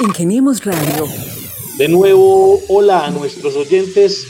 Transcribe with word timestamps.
Ingeniemos 0.00 0.64
Radio. 0.64 1.06
De 1.78 1.88
nuevo, 1.88 2.58
hola 2.68 3.06
a 3.06 3.10
nuestros 3.10 3.56
oyentes 3.56 4.26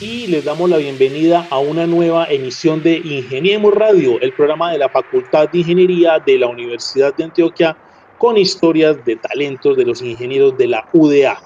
y 0.00 0.26
les 0.26 0.44
damos 0.44 0.68
la 0.68 0.78
bienvenida 0.78 1.46
a 1.50 1.58
una 1.58 1.86
nueva 1.86 2.26
emisión 2.26 2.82
de 2.82 2.96
Ingeniemos 2.96 3.74
Radio, 3.74 4.20
el 4.20 4.32
programa 4.32 4.72
de 4.72 4.78
la 4.78 4.88
Facultad 4.88 5.48
de 5.50 5.58
Ingeniería 5.58 6.18
de 6.18 6.38
la 6.38 6.48
Universidad 6.48 7.14
de 7.14 7.24
Antioquia 7.24 7.76
con 8.18 8.36
historias 8.36 9.04
de 9.04 9.16
talentos 9.16 9.76
de 9.76 9.84
los 9.84 10.02
ingenieros 10.02 10.58
de 10.58 10.66
la 10.66 10.88
UDA. 10.92 11.40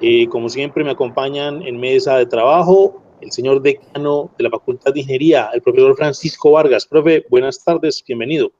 Eh, 0.00 0.26
como 0.28 0.48
siempre 0.48 0.82
me 0.82 0.90
acompañan 0.90 1.62
en 1.62 1.78
mesa 1.78 2.16
de 2.16 2.26
trabajo 2.26 3.02
el 3.20 3.30
señor 3.30 3.62
decano 3.62 4.30
de 4.38 4.44
la 4.44 4.50
Facultad 4.50 4.92
de 4.92 5.00
Ingeniería, 5.00 5.50
el 5.52 5.60
profesor 5.60 5.96
Francisco 5.96 6.52
Vargas. 6.52 6.86
Profe, 6.86 7.24
buenas 7.30 7.62
tardes, 7.62 8.02
bienvenido. 8.06 8.52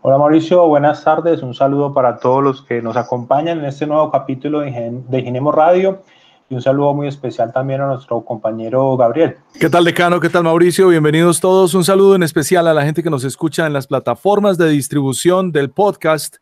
Hola 0.00 0.16
Mauricio, 0.16 0.64
buenas 0.68 1.02
tardes. 1.02 1.42
Un 1.42 1.54
saludo 1.54 1.92
para 1.92 2.18
todos 2.18 2.42
los 2.42 2.62
que 2.62 2.80
nos 2.80 2.96
acompañan 2.96 3.58
en 3.58 3.64
este 3.64 3.84
nuevo 3.84 4.12
capítulo 4.12 4.60
de, 4.60 4.68
Ingeniemos 4.68 5.52
Radio 5.52 6.04
y 6.48 6.54
un 6.54 6.62
saludo 6.62 6.94
muy 6.94 7.08
especial 7.08 7.52
también 7.52 7.80
a 7.80 7.88
nuestro 7.88 8.24
compañero 8.24 8.96
Gabriel. 8.96 9.34
¿Qué 9.58 9.68
tal, 9.68 9.84
decano? 9.84 10.20
¿Qué 10.20 10.28
tal, 10.28 10.44
Mauricio? 10.44 10.86
Bienvenidos 10.86 11.40
todos. 11.40 11.74
Un 11.74 11.82
saludo 11.82 12.14
en 12.14 12.22
especial 12.22 12.68
a 12.68 12.74
la 12.74 12.84
gente 12.84 13.02
que 13.02 13.10
nos 13.10 13.24
escucha 13.24 13.66
en 13.66 13.72
las 13.72 13.88
plataformas 13.88 14.56
de 14.56 14.68
distribución 14.68 15.50
del 15.50 15.70
podcast, 15.70 16.36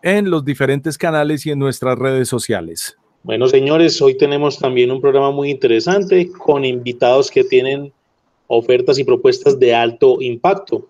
en 0.00 0.30
los 0.30 0.46
diferentes 0.46 0.96
canales 0.96 1.44
y 1.44 1.50
en 1.50 1.58
nuestras 1.58 1.98
redes 1.98 2.30
sociales. 2.30 2.96
Bueno, 3.24 3.46
señores, 3.46 4.00
hoy 4.00 4.16
tenemos 4.16 4.58
también 4.58 4.90
un 4.90 5.02
programa 5.02 5.30
muy 5.30 5.50
interesante 5.50 6.32
con 6.32 6.64
invitados 6.64 7.30
que 7.30 7.44
tienen 7.44 7.92
ofertas 8.46 8.98
y 8.98 9.04
propuestas 9.04 9.58
de 9.60 9.74
alto 9.74 10.16
impacto. 10.22 10.88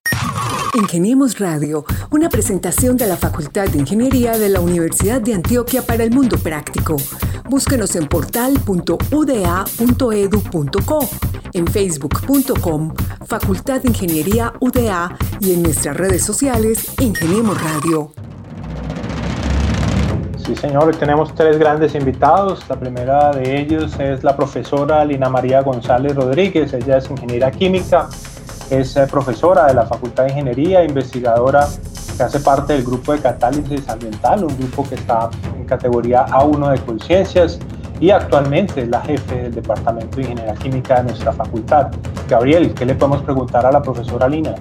Ingeniemos 0.75 1.39
Radio, 1.39 1.85
una 2.11 2.31
presentación 2.31 2.97
de 2.97 3.07
la 3.07 3.19
Facultad 3.19 3.69
de 3.69 3.79
Ingeniería 3.79 4.39
de 4.39 4.49
la 4.49 4.61
Universidad 4.61 5.21
de 5.21 5.35
Antioquia 5.35 5.83
para 5.83 6.03
el 6.03 6.13
mundo 6.13 6.39
práctico. 6.39 6.97
Búsquenos 7.51 7.95
en 7.95 8.09
portal.uda.edu.co, 8.09 11.09
en 11.53 11.67
facebook.com, 11.67 12.95
Facultad 13.27 13.83
de 13.83 13.89
Ingeniería 13.89 14.55
UDA 14.61 15.15
y 15.41 15.53
en 15.53 15.63
nuestras 15.63 15.95
redes 15.95 16.25
sociales 16.25 16.95
Ingeniemos 17.01 17.63
Radio. 17.63 18.11
Sí, 20.39 20.57
señor, 20.57 20.87
hoy 20.87 20.95
tenemos 20.95 21.35
tres 21.35 21.59
grandes 21.59 21.95
invitados. 21.95 22.67
La 22.71 22.81
primera 22.81 23.31
de 23.33 23.61
ellos 23.61 24.01
es 24.01 24.25
la 24.25 24.35
profesora 24.35 25.05
Lina 25.05 25.29
María 25.29 25.61
González 25.61 26.17
Rodríguez. 26.17 26.73
Ella 26.73 26.97
es 26.97 27.11
ingeniera 27.11 27.51
química, 27.51 28.09
es 28.73 28.97
eh, 28.97 29.07
profesora 29.07 29.67
de 29.67 29.75
la 29.75 29.85
Facultad 29.85 30.25
de 30.25 30.31
Ingeniería, 30.31 30.83
investigadora 30.83 31.69
que 32.17 32.23
hace 32.23 32.41
parte 32.41 32.73
del 32.73 32.83
grupo 32.83 33.13
de 33.13 33.21
catálisis 33.21 33.87
ambiental, 33.89 34.45
un 34.45 34.57
grupo 34.57 34.89
que 34.89 34.95
está 34.95 35.29
en 35.55 35.65
categoría 35.67 36.25
A1 36.27 36.73
de 36.73 36.81
conciencias 36.81 37.59
y 38.01 38.11
actualmente 38.11 38.83
es 38.83 38.89
la 38.89 39.03
jefe 39.03 39.43
del 39.43 39.55
Departamento 39.55 40.17
de 40.17 40.23
Ingeniería 40.23 40.55
Química 40.55 40.97
de 40.97 41.05
nuestra 41.05 41.33
facultad. 41.33 41.89
Gabriel, 42.29 42.73
¿qué 42.73 42.87
le 42.87 42.95
podemos 42.95 43.23
preguntar 43.23 43.67
a 43.67 43.73
la 43.73 43.83
profesora 43.83 44.27
Lina? 44.27 44.55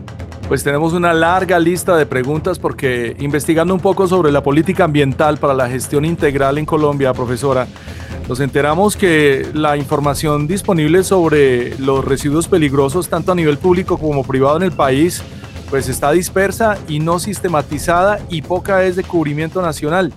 Pues 0.50 0.62
tenemos 0.62 0.92
una 0.92 1.14
larga 1.14 1.58
lista 1.58 1.95
de 1.95 2.06
preguntas 2.06 2.59
porque 2.59 3.16
investigando 3.20 3.73
un 3.73 3.80
poco 3.80 4.08
sobre 4.08 4.34
la 4.34 4.44
política 4.44 4.84
ambiental 4.84 5.38
para 5.38 5.54
la 5.54 5.70
gestión 5.70 6.04
integral 6.04 6.58
en 6.58 6.66
Colombia, 6.66 7.14
profesora, 7.14 7.66
nos 8.31 8.39
enteramos 8.39 8.95
que 8.95 9.45
la 9.53 9.75
información 9.75 10.47
disponible 10.47 11.03
sobre 11.03 11.77
los 11.79 12.05
residuos 12.05 12.47
peligrosos, 12.47 13.09
tanto 13.09 13.33
a 13.33 13.35
nivel 13.35 13.57
público 13.57 13.97
como 13.97 14.23
privado 14.23 14.55
en 14.55 14.63
el 14.63 14.71
país, 14.71 15.21
pues 15.69 15.89
está 15.89 16.13
dispersa 16.13 16.77
y 16.87 16.99
no 16.99 17.19
sistematizada 17.19 18.25
y 18.29 18.41
poca 18.41 18.85
es 18.85 18.95
de 18.95 19.03
cubrimiento 19.03 19.61
nacional. 19.61 20.13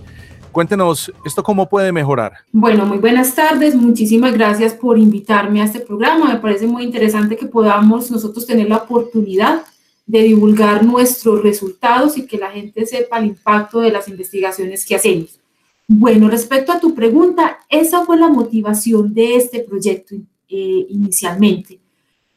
Cuéntenos, 0.53 1.13
¿esto 1.25 1.43
cómo 1.43 1.69
puede 1.69 1.91
mejorar? 1.91 2.35
Bueno, 2.53 2.87
muy 2.87 2.99
buenas 2.99 3.35
tardes. 3.35 3.75
Muchísimas 3.75 4.33
gracias 4.33 4.75
por 4.75 4.97
invitarme 4.97 5.61
a 5.61 5.65
este 5.65 5.81
programa. 5.81 6.33
Me 6.35 6.39
parece 6.39 6.69
muy 6.69 6.85
interesante 6.85 7.37
que 7.37 7.47
podamos 7.47 8.13
nosotros 8.13 8.47
tener 8.47 8.69
la 8.69 8.77
oportunidad 8.77 9.65
de 10.07 10.23
divulgar 10.23 10.85
nuestros 10.85 11.43
resultados 11.43 12.17
y 12.17 12.29
que 12.29 12.39
la 12.39 12.53
gente 12.53 12.87
sepa 12.87 13.19
el 13.19 13.27
impacto 13.27 13.81
de 13.81 13.91
las 13.91 14.07
investigaciones 14.07 14.87
que 14.87 14.95
hacemos. 14.95 15.41
Bueno, 15.87 16.29
respecto 16.29 16.73
a 16.73 16.81
tu 16.81 16.95
pregunta, 16.95 17.59
esa 17.69 18.05
fue 18.05 18.17
la 18.17 18.29
motivación 18.29 19.13
de 19.13 19.37
este 19.37 19.61
proyecto 19.61 20.15
eh, 20.49 20.87
inicialmente. 20.89 21.81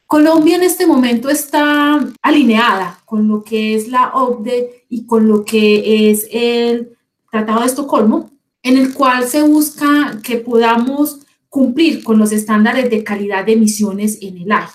Colombia 0.06 0.56
en 0.56 0.62
este 0.62 0.86
momento 0.86 1.28
está 1.28 2.06
alineada 2.22 3.00
con 3.04 3.28
lo 3.28 3.42
que 3.44 3.74
es 3.74 3.88
la 3.88 4.10
OCDE 4.14 4.84
y 4.88 5.06
con 5.06 5.28
lo 5.28 5.44
que 5.44 6.10
es 6.10 6.26
el 6.30 6.96
Tratado 7.30 7.60
de 7.60 7.66
Estocolmo, 7.66 8.30
en 8.62 8.78
el 8.78 8.94
cual 8.94 9.26
se 9.28 9.42
busca 9.42 10.18
que 10.22 10.36
podamos 10.36 11.20
cumplir 11.48 12.02
con 12.02 12.18
los 12.18 12.32
estándares 12.32 12.90
de 12.90 13.04
calidad 13.04 13.44
de 13.44 13.52
emisiones 13.52 14.18
en 14.22 14.38
el 14.38 14.52
aire. 14.52 14.72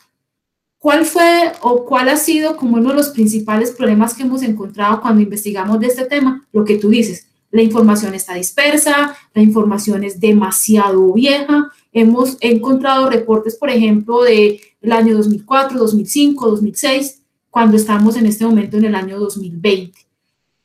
¿Cuál 0.78 1.06
fue 1.06 1.52
o 1.62 1.86
cuál 1.86 2.10
ha 2.10 2.18
sido 2.18 2.58
como 2.58 2.78
uno 2.78 2.90
de 2.90 2.96
los 2.96 3.10
principales 3.10 3.72
problemas 3.72 4.14
que 4.14 4.24
hemos 4.24 4.44
encontrado 4.44 5.02
cuando 5.02 5.22
investigamos 5.22 5.80
de 5.80 5.88
este 5.88 6.06
tema? 6.06 6.46
Lo 6.52 6.66
que 6.66 6.78
tú 6.78 6.90
dices, 6.90 7.28
la 7.53 7.62
información 7.62 8.16
está 8.16 8.34
dispersa, 8.34 9.16
la 9.36 9.41
información 9.44 10.03
es 10.03 10.19
demasiado 10.19 11.14
vieja. 11.14 11.72
Hemos 11.91 12.36
encontrado 12.41 13.12
reportes, 13.12 13.56
por 13.56 13.69
ejemplo, 13.69 14.24
del 14.24 14.59
año 14.90 15.16
2004, 15.16 15.78
2005, 15.78 16.50
2006, 16.50 17.22
cuando 17.52 17.78
estamos 17.78 18.18
en 18.18 18.25
este 18.25 18.44
momento 18.44 18.78
en 18.78 18.86
el 18.86 18.96
año 18.96 19.19
2020. 19.19 19.94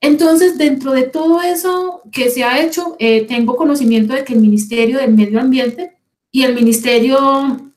Entonces, 0.01 0.57
dentro 0.57 0.93
de 0.93 1.03
todo 1.03 1.43
eso 1.43 2.01
que 2.11 2.31
se 2.31 2.43
ha 2.43 2.63
hecho, 2.63 2.97
eh, 2.99 3.27
tengo 3.27 3.57
conocimiento 3.57 4.15
de 4.15 4.25
que 4.25 4.33
el 4.33 4.41
Ministerio 4.41 4.97
del 4.97 5.13
Medio 5.13 5.41
Ambiente 5.41 5.93
y 6.33 6.45
el 6.45 6.55
Ministerio 6.55 7.71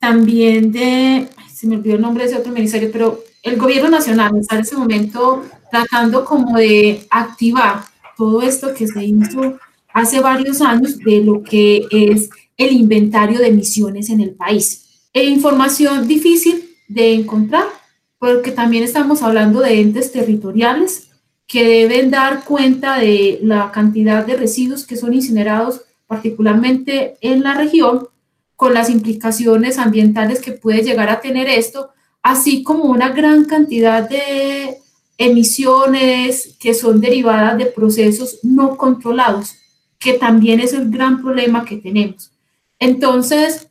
también 0.00 0.72
de, 0.72 1.28
se 1.54 1.68
me 1.68 1.76
olvidó 1.76 1.94
el 1.94 2.02
nombre 2.02 2.24
de 2.24 2.30
ese 2.30 2.40
otro 2.40 2.50
ministerio, 2.50 2.90
pero 2.90 3.22
el 3.44 3.56
gobierno 3.56 3.90
nacional 3.90 4.36
está 4.36 4.56
en 4.56 4.62
ese 4.62 4.76
momento 4.76 5.44
tratando 5.70 6.24
como 6.24 6.58
de 6.58 7.06
activar 7.10 7.89
todo 8.20 8.42
esto 8.42 8.74
que 8.74 8.86
se 8.86 9.02
hizo 9.02 9.58
hace 9.94 10.20
varios 10.20 10.60
años 10.60 10.98
de 10.98 11.24
lo 11.24 11.42
que 11.42 11.86
es 11.90 12.28
el 12.58 12.72
inventario 12.72 13.38
de 13.38 13.46
emisiones 13.46 14.10
en 14.10 14.20
el 14.20 14.32
país. 14.32 15.06
E 15.14 15.24
información 15.24 16.06
difícil 16.06 16.68
de 16.86 17.14
encontrar, 17.14 17.64
porque 18.18 18.52
también 18.52 18.84
estamos 18.84 19.22
hablando 19.22 19.60
de 19.60 19.80
entes 19.80 20.12
territoriales 20.12 21.08
que 21.46 21.64
deben 21.64 22.10
dar 22.10 22.44
cuenta 22.44 22.98
de 22.98 23.38
la 23.42 23.72
cantidad 23.72 24.26
de 24.26 24.36
residuos 24.36 24.86
que 24.86 24.98
son 24.98 25.14
incinerados, 25.14 25.80
particularmente 26.06 27.16
en 27.22 27.42
la 27.42 27.54
región, 27.54 28.06
con 28.54 28.74
las 28.74 28.90
implicaciones 28.90 29.78
ambientales 29.78 30.40
que 30.42 30.52
puede 30.52 30.82
llegar 30.82 31.08
a 31.08 31.22
tener 31.22 31.48
esto, 31.48 31.88
así 32.22 32.62
como 32.62 32.84
una 32.84 33.08
gran 33.08 33.46
cantidad 33.46 34.06
de 34.06 34.76
emisiones 35.20 36.56
que 36.58 36.72
son 36.72 36.98
derivadas 36.98 37.58
de 37.58 37.66
procesos 37.66 38.38
no 38.42 38.78
controlados, 38.78 39.54
que 39.98 40.14
también 40.14 40.60
es 40.60 40.72
el 40.72 40.90
gran 40.90 41.20
problema 41.20 41.66
que 41.66 41.76
tenemos. 41.76 42.32
Entonces, 42.78 43.68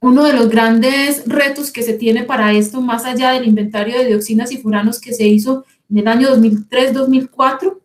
uno 0.00 0.24
de 0.24 0.32
los 0.32 0.48
grandes 0.48 1.22
retos 1.26 1.70
que 1.70 1.84
se 1.84 1.92
tiene 1.92 2.24
para 2.24 2.52
esto, 2.54 2.80
más 2.80 3.04
allá 3.04 3.30
del 3.30 3.46
inventario 3.46 3.96
de 3.96 4.06
dioxinas 4.06 4.50
y 4.50 4.58
furanos 4.58 5.00
que 5.00 5.14
se 5.14 5.28
hizo 5.28 5.64
en 5.88 5.98
el 5.98 6.08
año 6.08 6.28
2003-2004, 6.36 7.78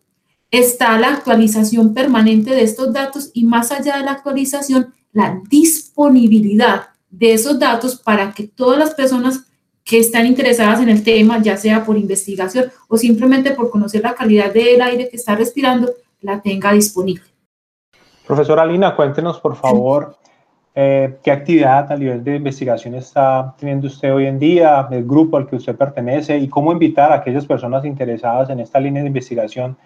está 0.50 0.98
la 0.98 1.12
actualización 1.12 1.94
permanente 1.94 2.50
de 2.50 2.64
estos 2.64 2.92
datos 2.92 3.30
y 3.34 3.44
más 3.44 3.70
allá 3.70 3.98
de 3.98 4.04
la 4.04 4.12
actualización, 4.12 4.92
la 5.12 5.40
disponibilidad 5.48 6.88
de 7.08 7.34
esos 7.34 7.56
datos 7.60 7.94
para 7.94 8.32
que 8.32 8.48
todas 8.48 8.80
las 8.80 8.94
personas 8.94 9.44
que 9.86 10.00
están 10.00 10.26
interesadas 10.26 10.80
en 10.80 10.88
el 10.88 11.04
tema, 11.04 11.40
ya 11.40 11.56
sea 11.56 11.84
por 11.84 11.96
investigación 11.96 12.66
o 12.88 12.96
simplemente 12.96 13.52
por 13.52 13.70
conocer 13.70 14.02
la 14.02 14.14
calidad 14.14 14.52
del 14.52 14.82
aire 14.82 15.08
que 15.08 15.16
está 15.16 15.36
respirando, 15.36 15.92
la 16.20 16.42
tenga 16.42 16.72
disponible. 16.72 17.22
Profesora 18.26 18.66
Lina, 18.66 18.96
cuéntenos 18.96 19.38
por 19.38 19.54
favor 19.54 20.16
eh, 20.74 21.18
qué 21.22 21.30
actividad 21.30 21.90
a 21.92 21.96
nivel 21.96 22.24
de 22.24 22.34
investigación 22.34 22.96
está 22.96 23.54
teniendo 23.56 23.86
usted 23.86 24.12
hoy 24.12 24.26
en 24.26 24.40
día, 24.40 24.88
el 24.90 25.04
grupo 25.06 25.36
al 25.36 25.46
que 25.46 25.54
usted 25.54 25.76
pertenece 25.76 26.36
y 26.36 26.48
cómo 26.48 26.72
invitar 26.72 27.12
a 27.12 27.16
aquellas 27.16 27.46
personas 27.46 27.84
interesadas 27.84 28.50
en 28.50 28.58
esta 28.58 28.80
línea 28.80 29.02
de 29.02 29.08
investigación 29.08 29.76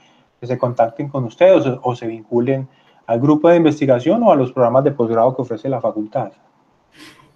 que 0.40 0.46
se 0.46 0.56
contacten 0.56 1.08
con 1.08 1.24
usted 1.24 1.52
o 1.82 1.94
se 1.94 2.06
vinculen 2.06 2.66
al 3.06 3.20
grupo 3.20 3.50
de 3.50 3.56
investigación 3.56 4.22
o 4.22 4.32
a 4.32 4.36
los 4.36 4.50
programas 4.50 4.84
de 4.84 4.92
posgrado 4.92 5.36
que 5.36 5.42
ofrece 5.42 5.68
la 5.68 5.80
facultad? 5.80 6.32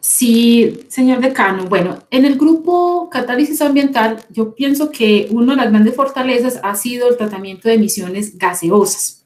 Sí, 0.07 0.85
señor 0.89 1.23
decano. 1.23 1.65
Bueno, 1.65 1.97
en 2.11 2.27
el 2.27 2.37
grupo 2.37 3.09
Catálisis 3.09 3.63
Ambiental, 3.63 4.19
yo 4.29 4.55
pienso 4.55 4.91
que 4.91 5.29
una 5.31 5.55
de 5.55 5.63
las 5.63 5.71
grandes 5.71 5.97
fortalezas 5.97 6.61
ha 6.63 6.75
sido 6.75 7.09
el 7.09 7.17
tratamiento 7.17 7.71
de 7.71 7.77
emisiones 7.77 8.37
gaseosas. 8.37 9.25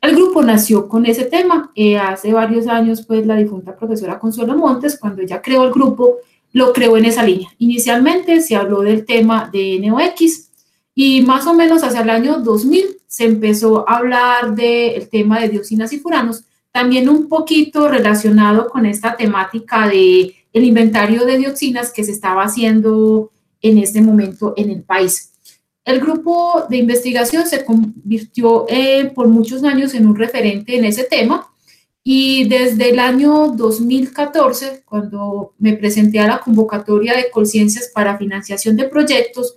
El 0.00 0.16
grupo 0.16 0.40
nació 0.40 0.88
con 0.88 1.04
ese 1.04 1.24
tema. 1.24 1.70
Eh, 1.74 1.98
hace 1.98 2.32
varios 2.32 2.66
años, 2.66 3.04
pues, 3.06 3.26
la 3.26 3.36
difunta 3.36 3.76
profesora 3.76 4.18
Consuelo 4.18 4.56
Montes, 4.56 4.98
cuando 4.98 5.20
ella 5.20 5.42
creó 5.42 5.64
el 5.64 5.70
grupo, 5.70 6.16
lo 6.52 6.72
creó 6.72 6.96
en 6.96 7.04
esa 7.04 7.22
línea. 7.22 7.50
Inicialmente 7.58 8.40
se 8.40 8.56
habló 8.56 8.80
del 8.80 9.04
tema 9.04 9.50
de 9.52 9.78
NOx 9.80 10.48
y 10.94 11.20
más 11.20 11.46
o 11.46 11.52
menos 11.52 11.82
hacia 11.82 12.00
el 12.00 12.08
año 12.08 12.38
2000 12.38 13.02
se 13.06 13.26
empezó 13.26 13.86
a 13.86 13.98
hablar 13.98 14.54
del 14.54 15.10
tema 15.10 15.40
de 15.40 15.50
dioxinas 15.50 15.92
y 15.92 15.98
furanos, 15.98 16.44
también 16.76 17.08
un 17.08 17.26
poquito 17.26 17.88
relacionado 17.88 18.68
con 18.68 18.84
esta 18.84 19.16
temática 19.16 19.88
de 19.88 20.34
el 20.52 20.62
inventario 20.62 21.24
de 21.24 21.38
dioxinas 21.38 21.90
que 21.90 22.04
se 22.04 22.12
estaba 22.12 22.42
haciendo 22.42 23.32
en 23.62 23.78
este 23.78 24.02
momento 24.02 24.52
en 24.58 24.68
el 24.68 24.82
país. 24.82 25.32
El 25.86 26.00
grupo 26.00 26.66
de 26.68 26.76
investigación 26.76 27.46
se 27.46 27.64
convirtió 27.64 28.66
eh, 28.68 29.10
por 29.14 29.26
muchos 29.26 29.64
años 29.64 29.94
en 29.94 30.06
un 30.06 30.16
referente 30.16 30.76
en 30.76 30.84
ese 30.84 31.04
tema 31.04 31.50
y 32.04 32.46
desde 32.46 32.90
el 32.90 32.98
año 32.98 33.54
2014, 33.56 34.82
cuando 34.84 35.54
me 35.58 35.72
presenté 35.78 36.18
a 36.20 36.28
la 36.28 36.40
convocatoria 36.40 37.16
de 37.16 37.30
Conciencias 37.30 37.90
para 37.94 38.18
financiación 38.18 38.76
de 38.76 38.84
proyectos, 38.84 39.56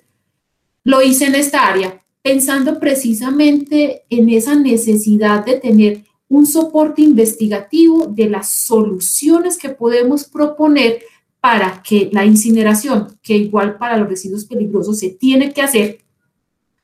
lo 0.86 1.02
hice 1.02 1.26
en 1.26 1.36
esta 1.36 1.68
área, 1.68 2.02
pensando 2.22 2.80
precisamente 2.80 4.04
en 4.10 4.30
esa 4.30 4.56
necesidad 4.56 5.46
de 5.46 5.56
tener 5.56 6.09
un 6.30 6.46
soporte 6.46 7.02
investigativo 7.02 8.06
de 8.08 8.30
las 8.30 8.52
soluciones 8.52 9.58
que 9.58 9.70
podemos 9.70 10.24
proponer 10.26 11.02
para 11.42 11.82
que 11.82 12.10
la 12.12 12.26
incineración, 12.26 13.18
que 13.22 13.36
igual 13.36 13.78
para 13.78 13.98
los 13.98 14.08
residuos 14.08 14.46
peligrosos 14.46 15.00
se 15.00 15.10
tiene 15.10 15.52
que 15.52 15.62
hacer 15.62 16.00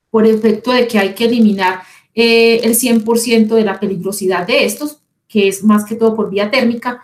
por 0.09 0.25
efecto 0.25 0.71
de 0.71 0.87
que 0.87 0.97
hay 0.97 1.13
que 1.13 1.25
eliminar 1.25 1.81
eh, 2.13 2.61
el 2.63 2.73
100% 2.73 3.47
de 3.47 3.63
la 3.63 3.79
peligrosidad 3.79 4.47
de 4.47 4.65
estos, 4.65 5.01
que 5.27 5.47
es 5.49 5.63
más 5.63 5.85
que 5.85 5.95
todo 5.95 6.15
por 6.15 6.29
vía 6.29 6.49
térmica, 6.49 7.01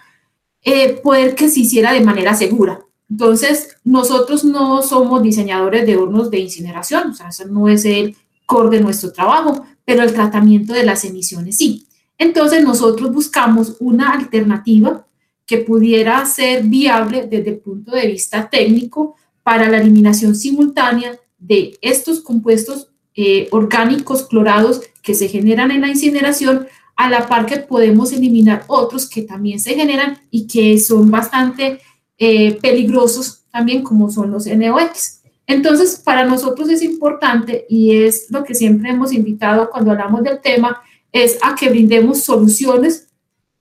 eh, 0.63 0.99
poder 1.03 1.35
que 1.35 1.49
se 1.49 1.59
hiciera 1.59 1.91
de 1.91 2.01
manera 2.01 2.33
segura. 2.33 2.85
Entonces, 3.09 3.75
nosotros 3.83 4.45
no 4.45 4.81
somos 4.81 5.21
diseñadores 5.21 5.85
de 5.85 5.97
hornos 5.97 6.31
de 6.31 6.39
incineración, 6.39 7.11
o 7.11 7.13
sea, 7.13 7.27
eso 7.27 7.45
no 7.49 7.67
es 7.67 7.83
el 7.83 8.15
core 8.45 8.77
de 8.77 8.83
nuestro 8.83 9.11
trabajo, 9.11 9.65
pero 9.83 10.03
el 10.03 10.13
tratamiento 10.13 10.73
de 10.73 10.85
las 10.85 11.03
emisiones 11.03 11.57
sí. 11.57 11.87
Entonces, 12.21 12.63
nosotros 12.63 13.11
buscamos 13.11 13.77
una 13.79 14.11
alternativa 14.11 15.07
que 15.43 15.57
pudiera 15.57 16.23
ser 16.27 16.61
viable 16.61 17.25
desde 17.25 17.49
el 17.49 17.57
punto 17.57 17.93
de 17.93 18.05
vista 18.05 18.47
técnico 18.47 19.15
para 19.41 19.67
la 19.67 19.79
eliminación 19.79 20.35
simultánea 20.35 21.17
de 21.39 21.79
estos 21.81 22.21
compuestos 22.21 22.89
eh, 23.15 23.47
orgánicos 23.49 24.27
clorados 24.27 24.81
que 25.01 25.15
se 25.15 25.29
generan 25.29 25.71
en 25.71 25.81
la 25.81 25.87
incineración, 25.87 26.67
a 26.95 27.09
la 27.09 27.27
par 27.27 27.47
que 27.47 27.57
podemos 27.57 28.13
eliminar 28.13 28.65
otros 28.67 29.09
que 29.09 29.23
también 29.23 29.59
se 29.59 29.73
generan 29.73 30.19
y 30.29 30.45
que 30.45 30.77
son 30.77 31.09
bastante 31.09 31.79
eh, 32.19 32.53
peligrosos 32.61 33.45
también, 33.51 33.81
como 33.81 34.11
son 34.11 34.29
los 34.29 34.45
NOx. 34.45 35.23
Entonces, 35.47 35.99
para 36.05 36.23
nosotros 36.25 36.69
es 36.69 36.83
importante 36.83 37.65
y 37.67 37.95
es 37.95 38.27
lo 38.29 38.43
que 38.43 38.53
siempre 38.53 38.91
hemos 38.91 39.11
invitado 39.11 39.71
cuando 39.71 39.89
hablamos 39.89 40.21
del 40.21 40.39
tema, 40.39 40.83
es 41.11 41.37
a 41.41 41.55
que 41.55 41.69
brindemos 41.69 42.23
soluciones, 42.23 43.07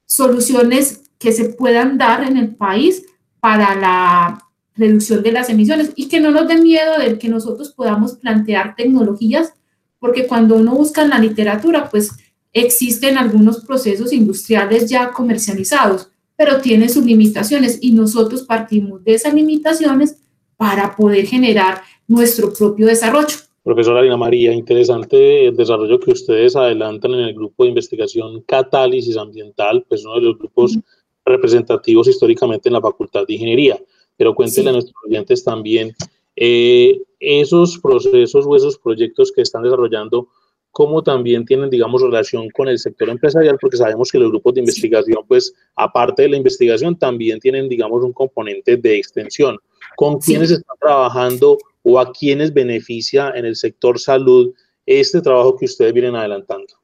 soluciones 0.07 1.03
que 1.19 1.33
se 1.33 1.47
puedan 1.47 1.99
dar 1.99 2.23
en 2.23 2.37
el 2.37 2.55
país 2.55 3.05
para 3.41 3.75
la 3.75 4.47
reducción 4.75 5.23
de 5.23 5.33
las 5.33 5.51
emisiones 5.51 5.93
y 5.95 6.09
que 6.09 6.21
no 6.21 6.31
nos 6.31 6.49
dé 6.49 6.57
miedo 6.57 6.99
de 6.99 7.19
que 7.19 7.29
nosotros 7.29 7.71
podamos 7.71 8.15
plantear 8.15 8.75
tecnologías, 8.77 9.53
porque 9.99 10.27
cuando 10.27 10.57
uno 10.57 10.75
busca 10.75 11.03
en 11.03 11.11
la 11.11 11.19
literatura, 11.19 11.91
pues 11.91 12.11
existen 12.53 13.19
algunos 13.19 13.65
procesos 13.65 14.13
industriales 14.13 14.89
ya 14.89 15.11
comercializados, 15.11 16.11
pero 16.37 16.61
tienen 16.61 16.89
sus 16.89 17.05
limitaciones 17.05 17.79
y 17.81 17.93
nosotros 17.93 18.43
partimos 18.43 19.05
de 19.05 19.15
esas 19.15 19.35
limitaciones 19.35 20.17
para 20.57 20.97
poder 20.97 21.27
generar 21.27 21.83
nuestro 22.09 22.53
propio 22.53 22.87
desarrollo. 22.87 23.37
Profesora 23.71 24.03
Lina 24.03 24.17
María, 24.17 24.53
interesante 24.53 25.47
el 25.47 25.55
desarrollo 25.55 26.01
que 26.01 26.11
ustedes 26.11 26.57
adelantan 26.57 27.15
en 27.15 27.21
el 27.21 27.35
grupo 27.35 27.63
de 27.63 27.69
investigación 27.69 28.43
Catálisis 28.43 29.17
Ambiental, 29.17 29.85
pues 29.89 30.05
uno 30.05 30.17
de 30.17 30.23
los 30.23 30.39
grupos 30.39 30.77
representativos 31.25 32.09
históricamente 32.09 32.69
en 32.69 32.73
la 32.73 32.81
Facultad 32.81 33.29
de 33.29 33.35
Ingeniería. 33.35 33.81
Pero 34.17 34.35
cuéntenle 34.35 34.71
a 34.71 34.73
nuestros 34.73 34.97
oyentes 35.07 35.45
también 35.45 35.95
eh, 36.35 37.01
esos 37.21 37.79
procesos 37.79 38.45
o 38.45 38.57
esos 38.57 38.77
proyectos 38.77 39.31
que 39.31 39.43
están 39.43 39.63
desarrollando, 39.63 40.27
cómo 40.73 41.01
también 41.05 41.45
tienen, 41.45 41.71
digamos, 41.71 42.03
relación 42.03 42.51
con 42.51 42.67
el 42.67 42.79
sector 42.81 43.09
empresarial, 43.09 43.57
porque 43.61 43.77
sabemos 43.77 44.11
que 44.11 44.19
los 44.19 44.31
grupos 44.31 44.55
de 44.55 44.61
investigación, 44.63 45.23
pues, 45.29 45.55
aparte 45.77 46.23
de 46.23 46.31
la 46.31 46.39
investigación, 46.39 46.99
también 46.99 47.39
tienen, 47.39 47.69
digamos, 47.69 48.03
un 48.03 48.13
componente 48.13 48.77
de 48.77 48.97
extensión. 48.97 49.59
¿Con 49.95 50.19
quiénes 50.19 50.51
están 50.51 50.77
trabajando 50.81 51.57
o 51.83 51.99
a 51.99 52.13
quiénes 52.13 52.53
beneficia 52.53 53.33
en 53.35 53.45
el 53.45 53.57
sector 53.57 53.99
salud 53.99 54.53
este 54.87 55.21
trabajo 55.21 55.57
que 55.57 55.67
ustedes 55.67 55.93
vienen 55.93 56.17
adelantando? 56.17 56.75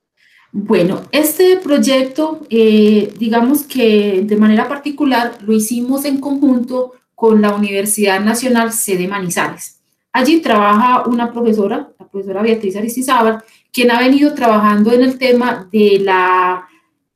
Bueno, 0.53 1.03
este 1.13 1.59
proyecto, 1.59 2.47
eh, 2.49 3.13
digamos 3.19 3.65
que 3.65 4.23
de 4.25 4.37
manera 4.37 4.69
particular 4.69 5.39
lo 5.43 5.53
hicimos 5.53 6.05
en 6.05 6.19
conjunto 6.19 6.93
con 7.15 7.43
la 7.43 7.55
Universidad 7.55 8.21
Nacional 8.21 8.73
Sede 8.73 9.09
Manizales. 9.09 9.81
Allí 10.13 10.41
trabaja 10.41 11.07
una 11.09 11.31
profesora, 11.31 11.93
la 11.99 12.09
profesora 12.09 12.43
Beatriz 12.43 12.77
Aristizábal, 12.77 13.43
quien 13.73 13.91
ha 13.91 14.01
venido 14.01 14.33
trabajando 14.35 14.93
en 14.93 15.03
el 15.03 15.19
tema 15.19 15.69
de 15.71 15.99
la 15.99 16.67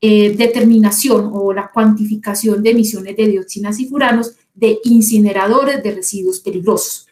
eh, 0.01 0.35
determinación 0.37 1.31
o 1.33 1.53
la 1.53 1.71
cuantificación 1.71 2.63
de 2.63 2.71
emisiones 2.71 3.17
de 3.17 3.27
dioxinas 3.27 3.79
y 3.81 3.87
furanos 3.87 4.35
de 4.55 4.81
incineradores 4.85 5.83
de 5.83 5.95
residuos 5.95 6.41
peligrosos 6.41 7.07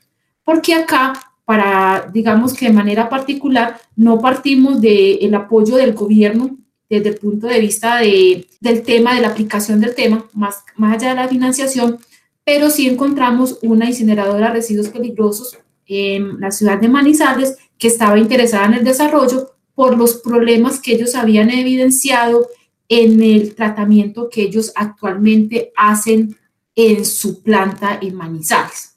porque 0.48 0.72
acá, 0.72 1.12
para, 1.44 2.10
digamos 2.10 2.54
que 2.54 2.68
de 2.68 2.72
manera 2.72 3.10
particular, 3.10 3.78
no 3.96 4.18
partimos 4.18 4.80
del 4.80 5.34
apoyo 5.34 5.76
del 5.76 5.92
gobierno 5.92 6.56
desde 6.88 7.10
el 7.10 7.16
punto 7.16 7.48
de 7.48 7.60
vista 7.60 7.98
de, 7.98 8.48
del 8.58 8.82
tema, 8.82 9.14
de 9.14 9.20
la 9.20 9.28
aplicación 9.28 9.78
del 9.78 9.94
tema, 9.94 10.26
más, 10.32 10.64
más 10.74 10.96
allá 10.96 11.10
de 11.10 11.16
la 11.16 11.28
financiación, 11.28 11.98
pero 12.44 12.70
sí 12.70 12.88
encontramos 12.88 13.58
una 13.60 13.84
incineradora 13.84 14.46
de 14.46 14.54
residuos 14.54 14.88
peligrosos 14.88 15.58
en 15.84 16.40
la 16.40 16.50
ciudad 16.50 16.80
de 16.80 16.88
Manizales 16.88 17.58
que 17.76 17.88
estaba 17.88 18.18
interesada 18.18 18.64
en 18.68 18.72
el 18.72 18.84
desarrollo 18.84 19.50
por 19.74 19.98
los 19.98 20.14
problemas 20.14 20.80
que 20.80 20.94
ellos 20.94 21.14
habían 21.14 21.50
evidenciado 21.50 22.48
en 22.88 23.22
el 23.22 23.54
tratamiento 23.54 24.30
que 24.30 24.44
ellos 24.44 24.72
actualmente 24.76 25.72
hacen 25.76 26.38
en 26.74 27.04
su 27.04 27.42
planta 27.42 27.98
en 28.00 28.14
Manizales. 28.14 28.87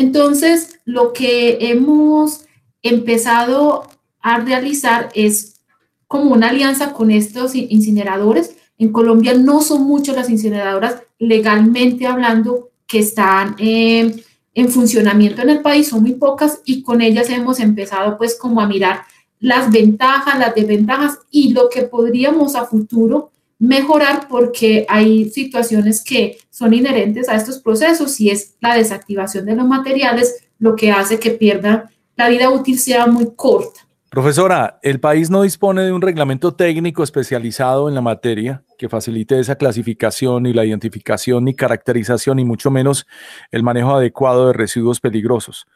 Entonces, 0.00 0.80
lo 0.86 1.12
que 1.12 1.58
hemos 1.60 2.46
empezado 2.82 3.86
a 4.22 4.38
realizar 4.38 5.10
es 5.14 5.60
como 6.06 6.32
una 6.32 6.48
alianza 6.48 6.94
con 6.94 7.10
estos 7.10 7.54
incineradores. 7.54 8.56
En 8.78 8.92
Colombia 8.92 9.34
no 9.34 9.60
son 9.60 9.82
muchas 9.82 10.16
las 10.16 10.30
incineradoras 10.30 11.02
legalmente 11.18 12.06
hablando 12.06 12.70
que 12.86 13.00
están 13.00 13.56
en 13.58 14.22
funcionamiento 14.70 15.42
en 15.42 15.50
el 15.50 15.60
país, 15.60 15.88
son 15.88 16.00
muy 16.00 16.12
pocas 16.12 16.62
y 16.64 16.80
con 16.80 17.02
ellas 17.02 17.28
hemos 17.28 17.60
empezado 17.60 18.16
pues 18.16 18.38
como 18.38 18.62
a 18.62 18.66
mirar 18.66 19.02
las 19.38 19.70
ventajas, 19.70 20.38
las 20.38 20.54
desventajas 20.54 21.18
y 21.30 21.52
lo 21.52 21.68
que 21.68 21.82
podríamos 21.82 22.56
a 22.56 22.64
futuro 22.64 23.32
mejorar 23.60 24.26
porque 24.28 24.86
hay 24.88 25.28
situaciones 25.30 26.02
que 26.02 26.38
son 26.50 26.72
inherentes 26.72 27.28
a 27.28 27.36
estos 27.36 27.60
procesos 27.60 28.18
y 28.20 28.30
es 28.30 28.56
la 28.60 28.74
desactivación 28.74 29.44
de 29.44 29.54
los 29.54 29.66
materiales 29.68 30.48
lo 30.58 30.74
que 30.74 30.90
hace 30.90 31.20
que 31.20 31.30
pierda 31.30 31.90
la 32.16 32.28
vida 32.28 32.50
útil 32.50 32.78
sea 32.78 33.06
muy 33.06 33.34
corta. 33.36 33.80
Profesora, 34.10 34.80
el 34.82 34.98
país 34.98 35.30
no 35.30 35.42
dispone 35.42 35.82
de 35.82 35.92
un 35.92 36.02
reglamento 36.02 36.54
técnico 36.54 37.04
especializado 37.04 37.88
en 37.88 37.94
la 37.94 38.00
materia 38.00 38.64
que 38.76 38.88
facilite 38.88 39.38
esa 39.38 39.54
clasificación 39.54 40.46
y 40.46 40.52
la 40.52 40.64
identificación 40.64 41.46
y 41.46 41.54
caracterización 41.54 42.40
y 42.40 42.44
mucho 42.44 42.70
menos 42.70 43.06
el 43.52 43.62
manejo 43.62 43.94
adecuado 43.94 44.48
de 44.48 44.52
residuos 44.54 45.00
peligrosos. 45.00 45.66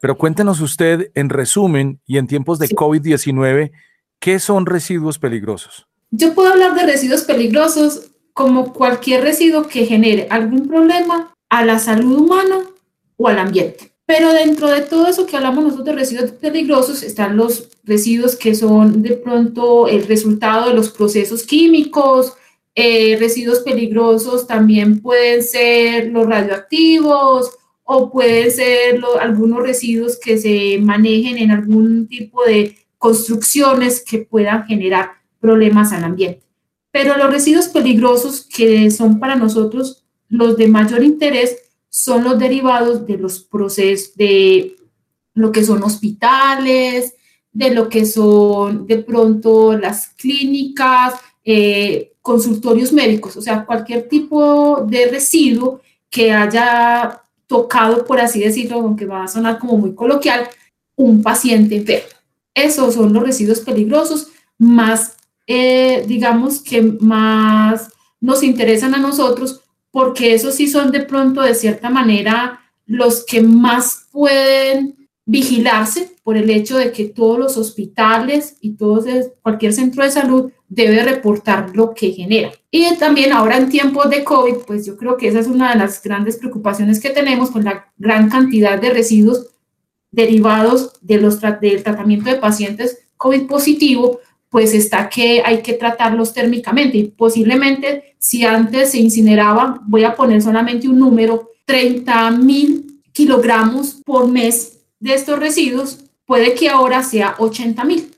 Pero 0.00 0.16
cuéntenos 0.16 0.60
usted, 0.60 1.12
en 1.14 1.28
resumen 1.28 2.00
y 2.04 2.18
en 2.18 2.26
tiempos 2.26 2.58
de 2.58 2.68
COVID-19, 2.68 3.70
¿qué 4.18 4.38
son 4.40 4.66
residuos 4.66 5.18
peligrosos? 5.18 5.86
Yo 6.16 6.32
puedo 6.32 6.52
hablar 6.52 6.76
de 6.76 6.86
residuos 6.86 7.22
peligrosos 7.22 8.12
como 8.32 8.72
cualquier 8.72 9.24
residuo 9.24 9.66
que 9.66 9.84
genere 9.84 10.28
algún 10.30 10.68
problema 10.68 11.34
a 11.48 11.64
la 11.64 11.80
salud 11.80 12.20
humana 12.20 12.60
o 13.16 13.26
al 13.26 13.40
ambiente. 13.40 13.90
Pero 14.06 14.32
dentro 14.32 14.68
de 14.68 14.82
todo 14.82 15.08
eso 15.08 15.26
que 15.26 15.36
hablamos 15.36 15.64
nosotros 15.64 15.86
de 15.86 15.92
residuos 15.94 16.30
peligrosos 16.30 17.02
están 17.02 17.36
los 17.36 17.68
residuos 17.82 18.36
que 18.36 18.54
son 18.54 19.02
de 19.02 19.14
pronto 19.14 19.88
el 19.88 20.06
resultado 20.06 20.68
de 20.68 20.74
los 20.74 20.90
procesos 20.90 21.42
químicos. 21.42 22.34
Eh, 22.76 23.16
residuos 23.18 23.60
peligrosos 23.60 24.46
también 24.46 25.00
pueden 25.00 25.42
ser 25.42 26.12
los 26.12 26.28
radioactivos 26.28 27.50
o 27.82 28.12
pueden 28.12 28.52
ser 28.52 29.00
algunos 29.20 29.64
residuos 29.64 30.16
que 30.16 30.38
se 30.38 30.78
manejen 30.80 31.38
en 31.38 31.50
algún 31.50 32.06
tipo 32.06 32.44
de 32.44 32.78
construcciones 32.98 34.04
que 34.04 34.18
puedan 34.18 34.64
generar 34.66 35.23
problemas 35.44 35.92
al 35.92 36.04
ambiente. 36.04 36.40
Pero 36.90 37.18
los 37.18 37.30
residuos 37.30 37.68
peligrosos 37.68 38.46
que 38.46 38.90
son 38.90 39.20
para 39.20 39.36
nosotros 39.36 40.06
los 40.30 40.56
de 40.56 40.68
mayor 40.68 41.04
interés 41.04 41.58
son 41.90 42.24
los 42.24 42.38
derivados 42.38 43.06
de 43.06 43.18
los 43.18 43.40
procesos 43.40 44.16
de 44.16 44.74
lo 45.34 45.52
que 45.52 45.62
son 45.62 45.82
hospitales, 45.82 47.14
de 47.52 47.74
lo 47.74 47.90
que 47.90 48.06
son 48.06 48.86
de 48.86 48.98
pronto 48.98 49.76
las 49.76 50.08
clínicas, 50.16 51.14
eh, 51.44 52.14
consultorios 52.22 52.90
médicos, 52.90 53.36
o 53.36 53.42
sea, 53.42 53.66
cualquier 53.66 54.08
tipo 54.08 54.86
de 54.88 55.08
residuo 55.08 55.82
que 56.08 56.32
haya 56.32 57.20
tocado, 57.46 58.06
por 58.06 58.18
así 58.18 58.40
decirlo, 58.40 58.78
aunque 58.80 59.04
va 59.04 59.24
a 59.24 59.28
sonar 59.28 59.58
como 59.58 59.76
muy 59.76 59.94
coloquial, 59.94 60.48
un 60.96 61.22
paciente 61.22 61.76
enfermo. 61.76 62.08
Esos 62.54 62.94
son 62.94 63.12
los 63.12 63.22
residuos 63.22 63.60
peligrosos 63.60 64.28
más, 64.58 65.16
eh, 65.46 66.04
digamos 66.06 66.62
que 66.62 66.82
más 66.82 67.92
nos 68.20 68.42
interesan 68.42 68.94
a 68.94 68.98
nosotros, 68.98 69.62
porque 69.90 70.34
esos 70.34 70.54
sí 70.54 70.66
son 70.66 70.90
de 70.90 71.00
pronto, 71.00 71.42
de 71.42 71.54
cierta 71.54 71.90
manera, 71.90 72.60
los 72.86 73.24
que 73.24 73.42
más 73.42 74.08
pueden 74.10 75.08
vigilarse 75.26 76.16
por 76.22 76.36
el 76.36 76.50
hecho 76.50 76.76
de 76.76 76.92
que 76.92 77.06
todos 77.06 77.38
los 77.38 77.56
hospitales 77.56 78.56
y 78.60 78.76
todos 78.76 79.06
cualquier 79.42 79.72
centro 79.72 80.02
de 80.02 80.10
salud 80.10 80.52
debe 80.68 81.02
reportar 81.02 81.74
lo 81.74 81.94
que 81.94 82.12
genera. 82.12 82.52
Y 82.70 82.96
también 82.96 83.32
ahora 83.32 83.56
en 83.56 83.68
tiempos 83.68 84.10
de 84.10 84.24
COVID, 84.24 84.64
pues 84.66 84.84
yo 84.84 84.96
creo 84.96 85.16
que 85.16 85.28
esa 85.28 85.40
es 85.40 85.46
una 85.46 85.72
de 85.72 85.78
las 85.78 86.02
grandes 86.02 86.36
preocupaciones 86.36 87.00
que 87.00 87.10
tenemos 87.10 87.50
con 87.50 87.64
la 87.64 87.92
gran 87.96 88.28
cantidad 88.28 88.80
de 88.80 88.90
residuos 88.90 89.50
derivados 90.10 90.92
de 91.00 91.18
los 91.18 91.40
del 91.40 91.82
tratamiento 91.82 92.30
de 92.30 92.36
pacientes 92.36 93.06
COVID 93.16 93.46
positivo, 93.46 94.20
pues 94.54 94.72
está 94.72 95.08
que 95.08 95.42
hay 95.44 95.62
que 95.62 95.72
tratarlos 95.72 96.32
térmicamente 96.32 96.96
y 96.96 97.04
posiblemente 97.08 98.14
si 98.20 98.44
antes 98.44 98.92
se 98.92 99.00
incineraba, 99.00 99.80
voy 99.84 100.04
a 100.04 100.14
poner 100.14 100.40
solamente 100.42 100.88
un 100.88 101.00
número, 101.00 101.50
30 101.64 102.30
mil 102.30 103.02
kilogramos 103.10 103.94
por 104.06 104.28
mes 104.28 104.78
de 105.00 105.14
estos 105.14 105.40
residuos 105.40 106.04
puede 106.24 106.54
que 106.54 106.68
ahora 106.68 107.02
sea 107.02 107.34
80 107.40 107.82
mil. 107.82 108.14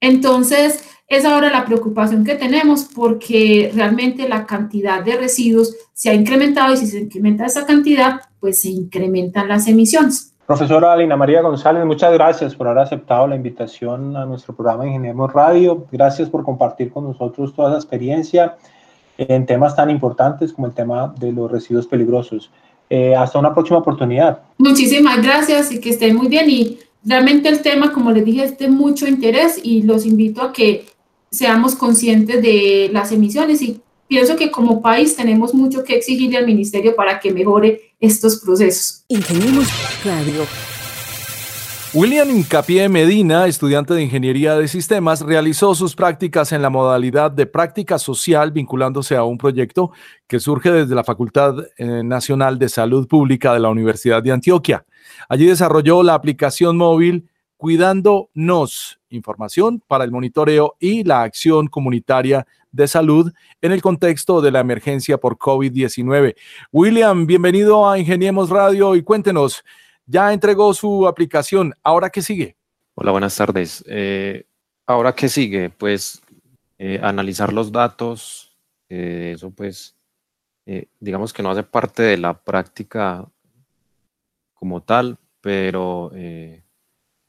Entonces, 0.00 0.82
es 1.06 1.24
ahora 1.24 1.48
la 1.48 1.64
preocupación 1.64 2.24
que 2.24 2.34
tenemos 2.34 2.88
porque 2.92 3.70
realmente 3.72 4.28
la 4.28 4.46
cantidad 4.46 5.04
de 5.04 5.14
residuos 5.14 5.76
se 5.92 6.10
ha 6.10 6.14
incrementado 6.14 6.74
y 6.74 6.78
si 6.78 6.88
se 6.88 6.98
incrementa 6.98 7.46
esa 7.46 7.66
cantidad, 7.66 8.20
pues 8.40 8.62
se 8.62 8.70
incrementan 8.70 9.46
las 9.46 9.68
emisiones. 9.68 10.31
Profesora 10.46 10.92
Alina 10.92 11.16
María 11.16 11.40
González, 11.40 11.84
muchas 11.84 12.12
gracias 12.12 12.54
por 12.54 12.66
haber 12.66 12.82
aceptado 12.82 13.28
la 13.28 13.36
invitación 13.36 14.16
a 14.16 14.26
nuestro 14.26 14.54
programa 14.54 14.86
Ingeniemos 14.86 15.32
Radio. 15.32 15.86
Gracias 15.92 16.28
por 16.28 16.44
compartir 16.44 16.92
con 16.92 17.04
nosotros 17.04 17.54
toda 17.54 17.70
esa 17.70 17.78
experiencia 17.78 18.56
en 19.18 19.46
temas 19.46 19.76
tan 19.76 19.88
importantes 19.88 20.52
como 20.52 20.66
el 20.66 20.74
tema 20.74 21.14
de 21.18 21.30
los 21.30 21.50
residuos 21.50 21.86
peligrosos. 21.86 22.50
Eh, 22.90 23.14
hasta 23.14 23.38
una 23.38 23.54
próxima 23.54 23.78
oportunidad. 23.78 24.40
Muchísimas 24.58 25.22
gracias 25.22 25.70
y 25.72 25.80
que 25.80 25.90
estén 25.90 26.16
muy 26.16 26.26
bien. 26.28 26.50
Y 26.50 26.78
realmente 27.04 27.48
el 27.48 27.62
tema, 27.62 27.92
como 27.92 28.10
les 28.10 28.24
dije, 28.24 28.44
es 28.44 28.58
de 28.58 28.68
mucho 28.68 29.06
interés 29.06 29.60
y 29.62 29.82
los 29.82 30.04
invito 30.04 30.42
a 30.42 30.52
que 30.52 30.86
seamos 31.30 31.76
conscientes 31.76 32.42
de 32.42 32.90
las 32.92 33.12
emisiones 33.12 33.62
y 33.62 33.80
pienso 34.12 34.36
que 34.36 34.50
como 34.50 34.82
país 34.82 35.16
tenemos 35.16 35.54
mucho 35.54 35.82
que 35.82 35.96
exigirle 35.96 36.36
al 36.36 36.44
ministerio 36.44 36.94
para 36.94 37.18
que 37.18 37.32
mejore 37.32 37.94
estos 37.98 38.40
procesos. 38.40 39.06
Ingeniemos 39.08 39.66
Radio 40.04 40.42
William 41.94 42.28
Incapié 42.28 42.90
Medina, 42.90 43.46
estudiante 43.46 43.94
de 43.94 44.02
Ingeniería 44.02 44.54
de 44.54 44.68
Sistemas, 44.68 45.22
realizó 45.22 45.74
sus 45.74 45.94
prácticas 45.94 46.52
en 46.52 46.60
la 46.60 46.68
modalidad 46.68 47.30
de 47.30 47.46
práctica 47.46 47.98
social 47.98 48.52
vinculándose 48.52 49.16
a 49.16 49.24
un 49.24 49.38
proyecto 49.38 49.92
que 50.26 50.40
surge 50.40 50.70
desde 50.70 50.94
la 50.94 51.04
Facultad 51.04 51.54
eh, 51.78 52.02
Nacional 52.04 52.58
de 52.58 52.68
Salud 52.68 53.08
Pública 53.08 53.54
de 53.54 53.60
la 53.60 53.70
Universidad 53.70 54.22
de 54.22 54.32
Antioquia. 54.32 54.84
Allí 55.26 55.46
desarrolló 55.46 56.02
la 56.02 56.12
aplicación 56.12 56.76
móvil 56.76 57.30
Cuidando 57.62 58.28
Nos, 58.34 58.98
información 59.08 59.80
para 59.86 60.02
el 60.02 60.10
monitoreo 60.10 60.74
y 60.80 61.04
la 61.04 61.22
acción 61.22 61.68
comunitaria 61.68 62.44
de 62.72 62.88
salud 62.88 63.32
en 63.60 63.70
el 63.70 63.80
contexto 63.80 64.40
de 64.40 64.50
la 64.50 64.58
emergencia 64.58 65.16
por 65.16 65.38
COVID-19. 65.38 66.34
William, 66.72 67.24
bienvenido 67.24 67.88
a 67.88 68.00
Ingeniemos 68.00 68.50
Radio 68.50 68.96
y 68.96 69.04
cuéntenos, 69.04 69.62
ya 70.06 70.32
entregó 70.32 70.74
su 70.74 71.06
aplicación. 71.06 71.72
¿Ahora 71.84 72.10
qué 72.10 72.20
sigue? 72.20 72.56
Hola, 72.96 73.12
buenas 73.12 73.36
tardes. 73.36 73.84
Eh, 73.86 74.44
¿Ahora 74.84 75.14
qué 75.14 75.28
sigue? 75.28 75.70
Pues 75.70 76.20
eh, 76.78 76.98
analizar 77.00 77.52
los 77.52 77.70
datos. 77.70 78.58
Eh, 78.88 79.34
eso 79.36 79.52
pues, 79.52 79.94
digamos 80.98 81.32
que 81.32 81.44
no 81.44 81.52
hace 81.52 81.62
parte 81.62 82.02
de 82.02 82.16
la 82.16 82.34
práctica 82.42 83.24
como 84.52 84.82
tal, 84.82 85.16
pero 85.40 86.10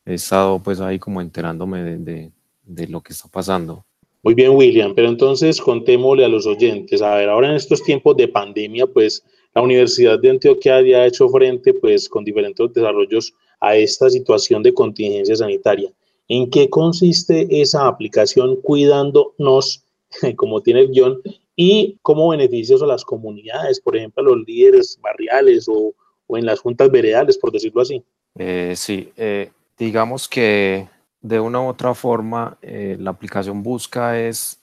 he 0.05 0.15
estado 0.15 0.61
pues 0.61 0.79
ahí 0.79 0.99
como 0.99 1.21
enterándome 1.21 1.83
de, 1.83 2.31
de 2.63 2.87
lo 2.87 3.01
que 3.01 3.13
está 3.13 3.27
pasando. 3.29 3.85
Muy 4.21 4.33
bien, 4.33 4.51
William, 4.51 4.95
pero 4.95 5.09
entonces 5.09 5.59
contémosle 5.59 6.23
a 6.23 6.29
los 6.29 6.45
oyentes, 6.47 7.01
a 7.01 7.15
ver, 7.15 7.29
ahora 7.29 7.49
en 7.49 7.55
estos 7.55 7.83
tiempos 7.83 8.15
de 8.15 8.29
pandemia, 8.29 8.87
pues 8.87 9.23
la 9.53 9.61
Universidad 9.61 10.17
de 10.19 10.29
Antioquia 10.29 10.81
ya 10.81 10.99
ha 10.99 11.07
hecho 11.07 11.27
frente 11.29 11.73
pues 11.73 12.07
con 12.07 12.23
diferentes 12.23 12.73
desarrollos 12.73 13.33
a 13.59 13.75
esta 13.75 14.09
situación 14.09 14.63
de 14.63 14.73
contingencia 14.73 15.35
sanitaria. 15.35 15.91
¿En 16.27 16.49
qué 16.49 16.69
consiste 16.69 17.47
esa 17.61 17.87
aplicación 17.87 18.55
Cuidándonos, 18.61 19.83
como 20.37 20.61
tiene 20.61 20.81
el 20.81 20.91
guion, 20.91 21.21
y 21.55 21.97
cómo 22.01 22.29
beneficios 22.29 22.81
a 22.81 22.87
las 22.87 23.03
comunidades, 23.03 23.79
por 23.79 23.95
ejemplo, 23.95 24.23
a 24.23 24.35
los 24.35 24.47
líderes 24.47 24.97
barriales 25.01 25.67
o, 25.67 25.93
en 26.29 26.45
las 26.45 26.61
juntas 26.61 26.89
veredales, 26.89 27.37
por 27.37 27.51
decirlo 27.51 27.81
así? 27.81 28.01
Eh, 28.39 28.73
sí, 28.75 29.09
eh, 29.17 29.51
digamos 29.77 30.27
que 30.27 30.87
de 31.21 31.39
una 31.39 31.61
u 31.61 31.67
otra 31.67 31.93
forma 31.93 32.57
eh, 32.61 32.97
la 32.99 33.11
aplicación 33.11 33.63
busca 33.63 34.19
es 34.19 34.59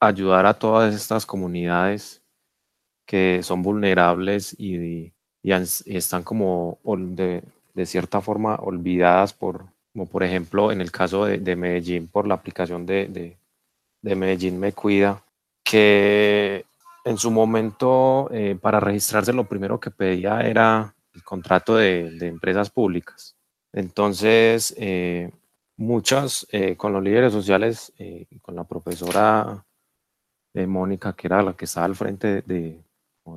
ayudar 0.00 0.46
a 0.46 0.54
todas 0.54 0.94
estas 0.94 1.26
comunidades 1.26 2.22
que 3.06 3.42
son 3.42 3.62
vulnerables 3.62 4.54
y, 4.58 5.12
están 5.42 6.22
como 6.22 6.78
de, 6.84 7.42
cierta 7.84 8.22
forma 8.22 8.54
olvidadas 8.56 9.34
por, 9.34 9.66
como 9.92 10.06
por 10.06 10.22
ejemplo 10.22 10.72
en 10.72 10.80
el 10.80 10.90
caso 10.90 11.26
de, 11.26 11.56
Medellín 11.56 12.08
por 12.08 12.26
la 12.26 12.34
aplicación 12.34 12.86
de, 12.86 13.36
Medellín 14.02 14.58
Me 14.58 14.72
Cuida, 14.72 15.22
que 15.62 16.64
en 17.04 17.18
su 17.18 17.30
momento 17.30 18.30
eh, 18.32 18.56
para 18.60 18.80
registrarse 18.80 19.32
lo 19.34 19.44
primero 19.44 19.78
que 19.78 19.90
pedía 19.90 20.40
era 20.40 20.94
el 21.14 21.22
contrato 21.22 21.76
de, 21.76 22.16
empresas 22.26 22.70
públicas. 22.70 23.33
Entonces, 23.74 24.74
eh, 24.78 25.30
muchas 25.76 26.46
eh, 26.50 26.76
con 26.76 26.92
los 26.92 27.02
líderes 27.02 27.32
sociales, 27.32 27.92
con 28.42 28.56
la 28.56 28.64
profesora 28.64 29.66
Mónica, 30.54 31.14
que 31.14 31.26
era 31.26 31.42
la 31.42 31.54
que 31.54 31.66
estaba 31.66 31.86
al 31.86 31.96
frente 31.96 32.42
de, 32.42 32.80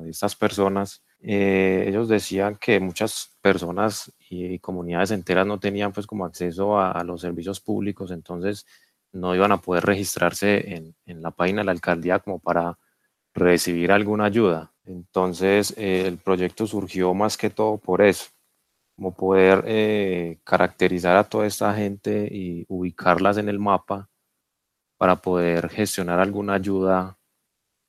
estas 0.06 0.36
personas, 0.36 1.02
eh, 1.20 1.84
ellos 1.88 2.08
decían 2.08 2.56
que 2.56 2.78
muchas 2.78 3.36
personas 3.40 4.12
y 4.30 4.58
comunidades 4.60 5.10
enteras 5.10 5.46
no 5.46 5.58
tenían 5.58 5.92
pues 5.92 6.06
como 6.06 6.24
acceso 6.24 6.78
a, 6.78 7.02
los 7.04 7.20
servicios 7.20 7.60
públicos, 7.60 8.10
entonces 8.10 8.66
no 9.12 9.34
iban 9.34 9.52
a 9.52 9.60
poder 9.60 9.84
registrarse 9.84 10.94
en, 11.06 11.22
la 11.22 11.30
página 11.32 11.62
de 11.62 11.66
la 11.66 11.72
alcaldía 11.72 12.20
como 12.20 12.38
para 12.38 12.78
recibir 13.34 13.90
alguna 13.90 14.26
ayuda. 14.26 14.72
Entonces 14.84 15.74
eh, 15.76 16.04
el 16.06 16.18
proyecto 16.18 16.66
surgió 16.66 17.14
más 17.14 17.36
que 17.36 17.50
todo 17.50 17.78
por 17.78 18.02
eso, 18.02 18.26
como 18.98 19.14
poder 19.14 19.62
eh, 19.68 20.40
caracterizar 20.42 21.16
a 21.16 21.22
toda 21.22 21.46
esta 21.46 21.72
gente 21.72 22.28
y 22.32 22.64
ubicarlas 22.66 23.38
en 23.38 23.48
el 23.48 23.60
mapa 23.60 24.08
para 24.96 25.14
poder 25.14 25.68
gestionar 25.68 26.18
alguna 26.18 26.54
ayuda 26.54 27.16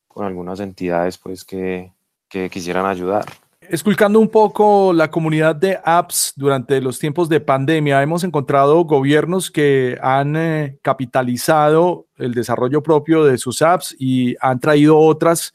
con 0.08 0.28
algunas 0.28 0.60
entidades 0.60 1.18
pues 1.18 1.44
que, 1.44 1.92
que 2.30 2.48
quisieran 2.52 2.86
ayudar. 2.86 3.26
Esculcando 3.60 4.20
un 4.20 4.30
poco 4.30 4.94
la 4.94 5.10
comunidad 5.10 5.56
de 5.56 5.80
apps 5.84 6.34
durante 6.36 6.80
los 6.80 7.00
tiempos 7.00 7.28
de 7.28 7.40
pandemia, 7.40 8.04
hemos 8.04 8.24
encontrado 8.24 8.84
gobiernos 8.84 9.50
que 9.50 9.98
han 10.04 10.36
eh, 10.36 10.78
capitalizado 10.84 12.06
el 12.18 12.36
desarrollo 12.36 12.84
propio 12.84 13.26
de 13.26 13.40
sus 13.40 13.64
apps 13.64 13.96
y 13.98 14.36
han 14.42 14.60
traído 14.60 15.00
otras 15.00 15.54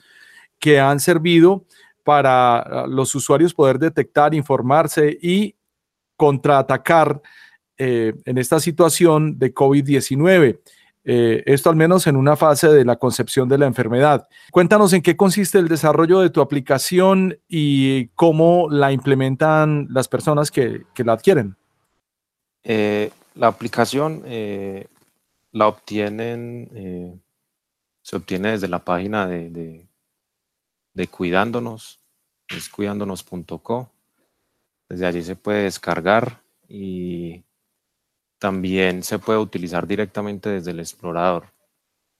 que 0.58 0.80
han 0.80 0.99
servido 0.99 1.64
para 2.04 2.58
ah, 2.58 2.87
los 2.87 3.14
usuarios 3.14 3.54
poder 3.54 3.78
detectar, 3.78 4.34
informarse 4.34 5.18
y 5.20 5.56
contraatacar 6.16 7.20
eh, 7.76 8.14
en 8.25 8.38
esta 8.38 8.61
situación 8.61 9.38
de 9.38 9.52
COVID-19. 9.52 10.61
Eh, 11.06 11.42
esto 11.44 11.68
al 11.68 11.76
menos 11.76 12.06
en 12.06 12.16
una 12.16 12.37
fase 12.37 12.68
de 12.68 12.84
la 12.84 12.96
concepción 12.96 13.49
de 13.49 13.58
la 13.58 13.66
enfermedad. 13.66 14.28
Cuéntanos 14.52 14.92
en 14.92 15.02
qué 15.02 15.16
consiste 15.16 15.58
el 15.58 15.68
desarrollo 15.68 16.20
de 16.20 16.30
tu 16.30 16.40
aplicación 16.40 17.38
y 17.49 18.08
cómo 18.08 18.68
la 18.70 18.92
implementan 18.92 19.87
las 19.90 20.08
personas 20.08 20.50
que, 20.50 20.82
la 20.96 21.12
adquieren. 21.12 21.56
Eh, 22.62 23.11
la 23.34 23.49
aplicación 23.49 24.23
la 25.52 25.68
obtienen, 25.68 27.20
se 28.00 28.16
obtiene 28.16 28.52
desde 28.52 28.68
la 28.68 28.78
página 28.78 29.26
de, 29.26 29.87
Cuidándonos, 31.11 32.01
es 32.49 32.69
cuidándonos.co. 32.69 33.91
Desde 34.89 35.07
allí 35.07 35.23
se 35.23 35.37
puede 35.37 35.65
descargar 35.65 36.43
y 36.69 37.45
también 38.39 39.03
se 39.03 39.19
puede 39.19 39.39
utilizar 39.39 39.87
directamente 39.87 40.51
desde 40.51 40.71
el 40.71 40.81
explorador, 40.81 41.53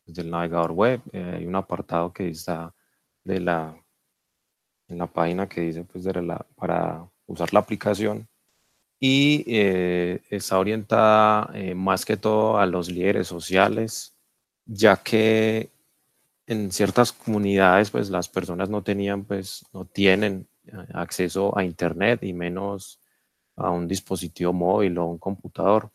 desde 0.07 0.23
el 0.23 0.31
navegador 0.31 0.73
web. 0.73 1.01
Eh, 1.13 1.35
hay 1.39 1.47
un 1.47 1.55
apartado 1.55 2.13
que 2.13 2.29
está 2.29 2.75
de 3.23 3.41
la, 3.41 3.77
en 4.89 4.99
la 4.99 5.07
página 5.07 5.49
que 5.49 5.61
dice 5.61 5.85
pues, 5.85 6.05
de 6.05 6.23
la, 6.23 6.47
para 6.57 7.09
usar 7.27 7.53
la 7.53 7.61
aplicación 7.61 8.29
y 8.99 9.45
eh, 9.47 10.23
está 10.31 10.59
orientada 10.59 11.51
eh, 11.55 11.75
más 11.75 12.05
que 12.05 12.17
todo 12.17 12.59
a 12.59 12.67
los 12.67 12.91
líderes 12.91 13.27
sociales, 13.27 14.17
ya 14.65 14.97
que 14.97 15.74
en 16.47 16.71
ciertas 16.73 17.13
comunidades 17.13 17.91
pues 17.91 18.11
las 18.11 18.29
personas 18.29 18.69
no 18.69 18.83
tenían 18.83 19.25
pues 19.25 19.65
no 19.73 19.85
tienen 19.85 20.47
acceso 20.93 21.57
a 21.57 21.65
internet 21.65 22.23
y 22.23 22.33
menos 22.33 23.01
a 23.57 23.71
un 23.71 23.87
dispositivo 23.87 24.53
móvil 24.53 24.99
o 24.99 25.07
un 25.07 25.19
computador. 25.19 25.91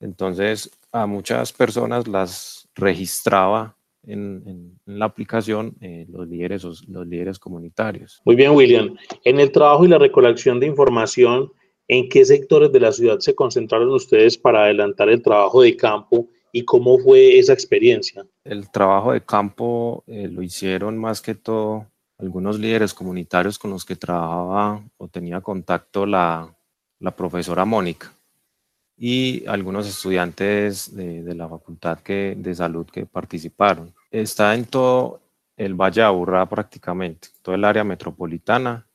Entonces, 0.00 0.70
a 0.92 1.06
muchas 1.06 1.52
personas 1.52 2.06
las 2.08 2.68
registraba 2.74 3.76
en, 4.02 4.78
la 4.84 5.06
aplicación 5.06 5.76
eh, 5.80 6.06
los, 6.08 6.28
líderes, 6.28 6.64
los 6.64 7.06
líderes 7.06 7.38
comunitarios. 7.38 8.20
Muy 8.24 8.36
bien, 8.36 8.52
William. 8.52 8.96
En 9.24 9.40
el 9.40 9.50
trabajo 9.50 9.84
y 9.84 9.88
la 9.88 9.98
recolección 9.98 10.60
de 10.60 10.66
información, 10.66 11.52
¿en 11.88 12.08
qué 12.08 12.24
sectores 12.24 12.72
de 12.72 12.80
la 12.80 12.92
ciudad 12.92 13.18
se 13.18 13.34
concentraron 13.34 13.90
ustedes 13.90 14.38
para 14.38 14.64
adelantar 14.64 15.08
el 15.08 15.22
trabajo 15.22 15.62
de 15.62 15.76
campo 15.76 16.28
y 16.56 16.64
cómo 16.64 16.98
fue 16.98 17.38
esa 17.38 17.52
experiencia? 17.52 18.26
El 18.42 18.70
trabajo 18.70 19.12
de 19.12 19.20
campo 19.20 20.02
eh, 20.06 20.26
lo 20.26 20.40
hicieron 20.40 20.96
más 20.96 21.20
que 21.20 21.34
todo 21.34 21.86
algunos 22.16 22.58
líderes 22.58 22.94
comunitarios 22.94 23.58
con 23.58 23.72
los 23.72 23.84
que 23.84 23.94
trabajaba 23.94 24.82
o 24.96 25.06
tenía 25.06 25.42
contacto 25.42 26.06
la, 26.06 26.50
la 26.98 27.14
profesora 27.14 27.66
Mónica 27.66 28.10
y 28.96 29.46
algunos 29.46 29.86
estudiantes 29.86 30.96
de, 30.96 31.34
la 31.34 31.46
Facultad 31.46 31.98
que, 31.98 32.34
de 32.38 32.54
Salud 32.54 32.86
que 32.86 33.04
participaron. 33.04 33.94
Está 34.10 34.54
en 34.54 34.64
todo 34.64 35.20
el 35.58 35.74
Valle 35.74 36.00
de 36.00 36.06
Aburrá 36.06 36.48
prácticamente, 36.48 37.28
todo 37.42 37.54
el 37.54 37.66
área 37.66 37.84
metropolitana 37.84 38.88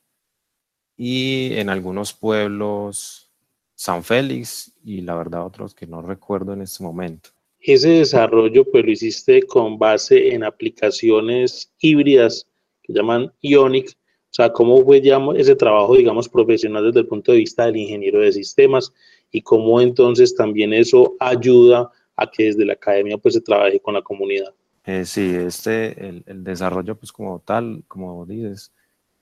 y 0.96 1.54
en 1.54 1.70
algunos 1.70 2.12
pueblos 2.12 3.30
San 3.76 4.02
Félix 4.02 4.72
y 4.82 5.02
la 5.02 5.14
verdad 5.14 5.46
otros 5.46 5.76
que 5.76 5.86
no 5.86 6.02
recuerdo 6.02 6.54
en 6.54 6.62
este 6.62 6.82
momento. 6.82 7.30
Ese 7.62 7.90
desarrollo 7.90 8.64
pues 8.70 8.84
lo 8.84 8.90
hiciste 8.90 9.42
con 9.44 9.78
base 9.78 10.34
en 10.34 10.42
aplicaciones 10.42 11.72
híbridas 11.78 12.48
que 12.82 12.92
llaman 12.92 13.32
Ionic, 13.40 13.90
o 13.90 14.34
sea, 14.34 14.52
cómo 14.52 14.82
fue 14.84 15.00
ya 15.00 15.20
ese 15.36 15.54
trabajo, 15.54 15.94
digamos, 15.94 16.28
profesional 16.28 16.84
desde 16.84 17.00
el 17.00 17.06
punto 17.06 17.32
de 17.32 17.38
vista 17.38 17.66
del 17.66 17.76
ingeniero 17.76 18.20
de 18.20 18.32
sistemas 18.32 18.92
y 19.30 19.42
cómo 19.42 19.80
entonces 19.80 20.34
también 20.34 20.72
eso 20.72 21.14
ayuda 21.20 21.90
a 22.16 22.30
que 22.30 22.44
desde 22.44 22.64
la 22.64 22.72
academia 22.72 23.18
pues 23.18 23.34
se 23.34 23.40
trabaje 23.40 23.78
con 23.78 23.94
la 23.94 24.02
comunidad. 24.02 24.52
Eh, 24.84 25.04
sí, 25.04 25.32
este, 25.34 26.08
el, 26.08 26.24
el, 26.26 26.42
desarrollo 26.42 26.96
pues 26.96 27.12
como 27.12 27.38
tal, 27.40 27.84
como 27.86 28.26
dices, 28.26 28.72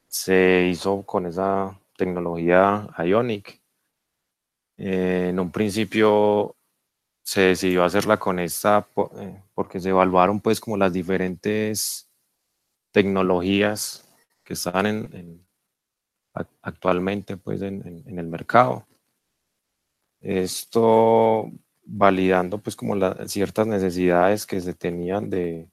se 0.08 0.68
hizo 0.70 1.02
con 1.02 1.26
esa 1.26 1.78
tecnología 1.96 2.88
Ionic. 3.04 3.60
Eh, 4.78 5.26
en 5.28 5.38
un 5.38 5.52
principio 5.52 6.56
se 7.30 7.42
decidió 7.42 7.84
hacerla 7.84 8.16
con 8.16 8.40
esta 8.40 8.88
eh, 9.20 9.40
porque 9.54 9.78
se 9.78 9.90
evaluaron 9.90 10.40
pues 10.40 10.60
como 10.60 10.76
las 10.76 10.92
diferentes 10.92 12.10
tecnologías 12.90 14.04
que 14.42 14.54
estaban 14.54 14.86
en, 14.86 15.46
actualmente 16.60 17.36
pues 17.36 17.62
en, 17.62 18.02
el 18.04 18.26
mercado. 18.26 18.84
Esto 20.20 21.52
validando 21.84 22.58
pues 22.58 22.74
como 22.74 22.96
las 22.96 23.30
ciertas 23.30 23.64
necesidades 23.68 24.44
que 24.44 24.60
se 24.60 24.74
tenían 24.74 25.30
de, 25.30 25.68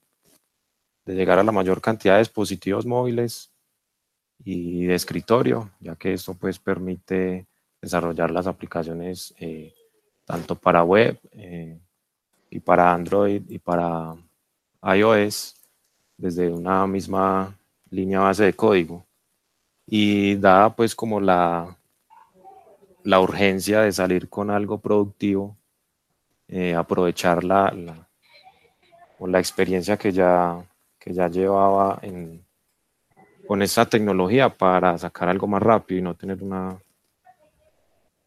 llegar 1.06 1.40
a 1.40 1.42
la 1.42 1.50
mayor 1.50 1.80
cantidad 1.80 2.14
de 2.14 2.20
dispositivos 2.20 2.86
móviles 2.86 3.50
y 4.44 4.86
de 4.86 4.94
escritorio, 4.94 5.72
ya 5.80 5.96
que 5.96 6.12
esto 6.12 6.34
pues 6.34 6.60
permite 6.60 7.48
desarrollar 7.82 8.30
las 8.30 8.46
aplicaciones 8.46 9.34
eh, 9.40 9.74
tanto 10.28 10.56
para 10.56 10.84
web 10.84 11.18
eh, 11.32 11.80
y 12.50 12.60
para 12.60 12.92
Android 12.92 13.42
y 13.48 13.58
para 13.58 14.14
iOS 14.82 15.54
desde 16.18 16.50
una 16.50 16.86
misma 16.86 17.56
línea 17.88 18.20
base 18.20 18.44
de 18.44 18.52
código. 18.52 19.06
Y 19.86 20.34
dada 20.36 20.76
pues 20.76 20.94
como 20.94 21.18
la, 21.18 21.74
la 23.04 23.20
urgencia 23.20 23.80
de 23.80 23.90
salir 23.90 24.28
con 24.28 24.50
algo 24.50 24.76
productivo, 24.78 25.56
eh, 26.46 26.74
aprovechar 26.74 27.42
la, 27.42 27.72
la, 27.72 28.06
la, 29.26 29.38
experiencia 29.38 29.96
que 29.96 30.12
ya, 30.12 30.62
que 30.98 31.14
ya 31.14 31.28
llevaba 31.28 32.00
en, 32.02 32.44
con 33.46 33.62
esa 33.62 33.86
tecnología 33.86 34.50
para 34.50 34.98
sacar 34.98 35.30
algo 35.30 35.46
más 35.46 35.62
rápido 35.62 36.00
y 36.00 36.02
no 36.02 36.14
tener 36.14 36.42
una 36.42 36.78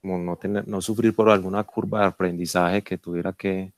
no, 0.04 0.36
tener, 0.36 0.68
no 0.68 0.82
sufrir 0.82 1.14
por 1.14 1.30
alguna 1.30 1.64
curva 1.64 2.02
de 2.02 2.06
aprendizaje 2.08 2.82
que 2.82 2.98
tuviera 2.98 3.34
que, 3.34 3.72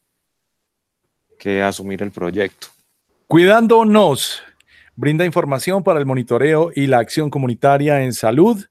que 1.38 1.62
asumir 1.62 2.01
el 2.01 2.12
proyecto. 2.12 2.67
Cuidándonos, 3.27 4.41
brinda 4.95 5.25
información 5.25 5.83
para 5.83 5.99
el 5.99 6.05
monitoreo 6.05 6.71
y 6.75 6.88
la 6.88 6.99
acción 6.99 7.29
comunitaria 7.29 8.03
en 8.03 8.13
salud 8.13 8.65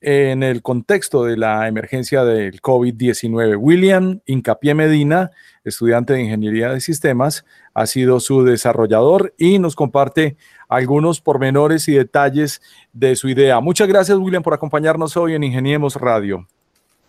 en 0.00 0.42
el 0.42 0.62
contexto 0.62 1.24
de 1.24 1.36
la 1.36 1.66
emergencia 1.66 2.24
del 2.24 2.60
COVID-19. 2.60 3.56
William 3.58 4.20
Incapié 4.26 4.74
Medina, 4.74 5.30
estudiante 5.64 6.12
de 6.12 6.22
Ingeniería 6.22 6.70
de 6.70 6.80
Sistemas, 6.80 7.44
ha 7.74 7.86
sido 7.86 8.20
su 8.20 8.44
desarrollador 8.44 9.34
y 9.38 9.58
nos 9.58 9.74
comparte 9.74 10.36
algunos 10.68 11.20
pormenores 11.20 11.88
y 11.88 11.94
detalles 11.94 12.60
de 12.92 13.16
su 13.16 13.28
idea. 13.28 13.60
Muchas 13.60 13.88
gracias, 13.88 14.18
William, 14.18 14.42
por 14.42 14.54
acompañarnos 14.54 15.16
hoy 15.16 15.34
en 15.34 15.44
Ingeniemos 15.44 15.96
Radio. 15.96 16.46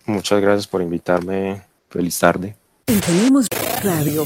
Muchas 0.08 0.39
gracias 0.41 0.67
por 0.67 0.82
invitarme. 0.82 1.62
Feliz 1.89 2.17
tarde. 2.17 2.56
Ingeniemos 2.88 3.48
Radio. 3.84 4.26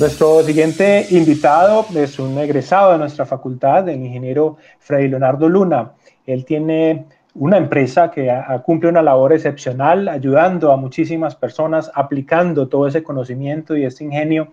Nuestro 0.00 0.42
siguiente 0.42 1.06
invitado 1.10 1.86
es 1.94 2.18
un 2.18 2.36
egresado 2.36 2.92
de 2.92 2.98
nuestra 2.98 3.24
facultad, 3.24 3.88
el 3.88 4.04
ingeniero 4.04 4.56
Freddy 4.80 5.06
Leonardo 5.06 5.48
Luna. 5.48 5.92
Él 6.26 6.44
tiene 6.44 7.06
una 7.34 7.58
empresa 7.58 8.10
que 8.10 8.28
cumple 8.64 8.88
una 8.88 9.02
labor 9.02 9.32
excepcional, 9.32 10.08
ayudando 10.08 10.72
a 10.72 10.76
muchísimas 10.76 11.36
personas, 11.36 11.88
aplicando 11.94 12.66
todo 12.66 12.88
ese 12.88 13.04
conocimiento 13.04 13.76
y 13.76 13.84
ese 13.84 14.02
ingenio 14.02 14.48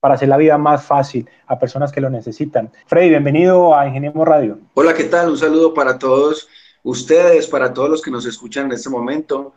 para 0.00 0.14
hacer 0.14 0.28
la 0.28 0.36
vida 0.36 0.58
más 0.58 0.84
fácil 0.84 1.28
a 1.46 1.58
personas 1.58 1.92
que 1.92 2.02
lo 2.02 2.10
necesitan. 2.10 2.70
Freddy, 2.86 3.08
bienvenido 3.08 3.74
a 3.74 3.86
Ingeniemos 3.86 4.28
Radio. 4.28 4.58
Hola, 4.74 4.92
¿qué 4.92 5.04
tal? 5.04 5.30
Un 5.30 5.38
saludo 5.38 5.72
para 5.72 5.98
todos 5.98 6.46
ustedes, 6.82 7.46
para 7.46 7.72
todos 7.72 7.90
los 7.90 8.02
que 8.02 8.10
nos 8.10 8.26
escuchan 8.26 8.66
en 8.66 8.72
este 8.72 8.90
momento. 8.90 9.54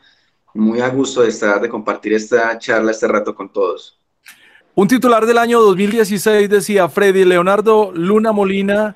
Muy 0.53 0.81
a 0.81 0.89
gusto 0.89 1.21
de 1.21 1.29
estar, 1.29 1.59
de 1.59 1.69
compartir 1.69 2.13
esta 2.13 2.57
charla 2.59 2.91
este 2.91 3.07
rato 3.07 3.33
con 3.33 3.51
todos. 3.51 3.99
Un 4.75 4.87
titular 4.87 5.25
del 5.25 5.37
año 5.37 5.59
2016 5.61 6.49
decía, 6.49 6.89
Freddy 6.89 7.25
Leonardo 7.25 7.91
Luna 7.91 8.31
Molina 8.31 8.95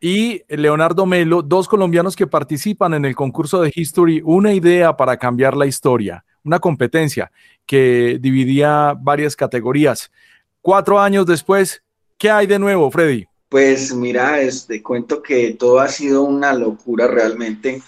y 0.00 0.42
Leonardo 0.48 1.06
Melo, 1.06 1.42
dos 1.42 1.68
colombianos 1.68 2.16
que 2.16 2.26
participan 2.26 2.94
en 2.94 3.04
el 3.04 3.14
concurso 3.14 3.62
de 3.62 3.72
History, 3.74 4.20
una 4.24 4.52
idea 4.52 4.96
para 4.96 5.16
cambiar 5.16 5.56
la 5.56 5.66
historia, 5.66 6.24
una 6.44 6.58
competencia 6.58 7.30
que 7.66 8.18
dividía 8.20 8.94
varias 8.98 9.36
categorías. 9.36 10.10
Cuatro 10.60 10.98
años 10.98 11.26
después, 11.26 11.82
¿qué 12.18 12.30
hay 12.30 12.46
de 12.46 12.58
nuevo, 12.58 12.90
Freddy? 12.90 13.26
Pues 13.52 13.94
mira, 13.94 14.40
este, 14.40 14.82
cuento 14.82 15.20
que 15.20 15.50
todo 15.52 15.78
ha 15.80 15.88
sido 15.88 16.22
una 16.22 16.54
locura 16.54 17.06
realmente. 17.06 17.82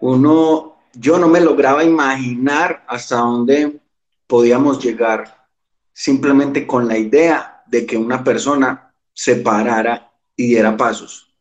Uno, 0.00 0.76
yo 0.92 1.18
no 1.18 1.26
me 1.26 1.40
lograba 1.40 1.82
imaginar 1.82 2.84
hasta 2.86 3.16
dónde 3.16 3.80
podíamos 4.26 4.84
llegar 4.84 5.46
simplemente 5.90 6.66
con 6.66 6.86
la 6.86 6.98
idea 6.98 7.62
de 7.66 7.86
que 7.86 7.96
una 7.96 8.22
persona 8.22 8.92
se 9.14 9.36
parara 9.36 10.12
y 10.36 10.48
diera 10.48 10.76
pasos. 10.76 11.32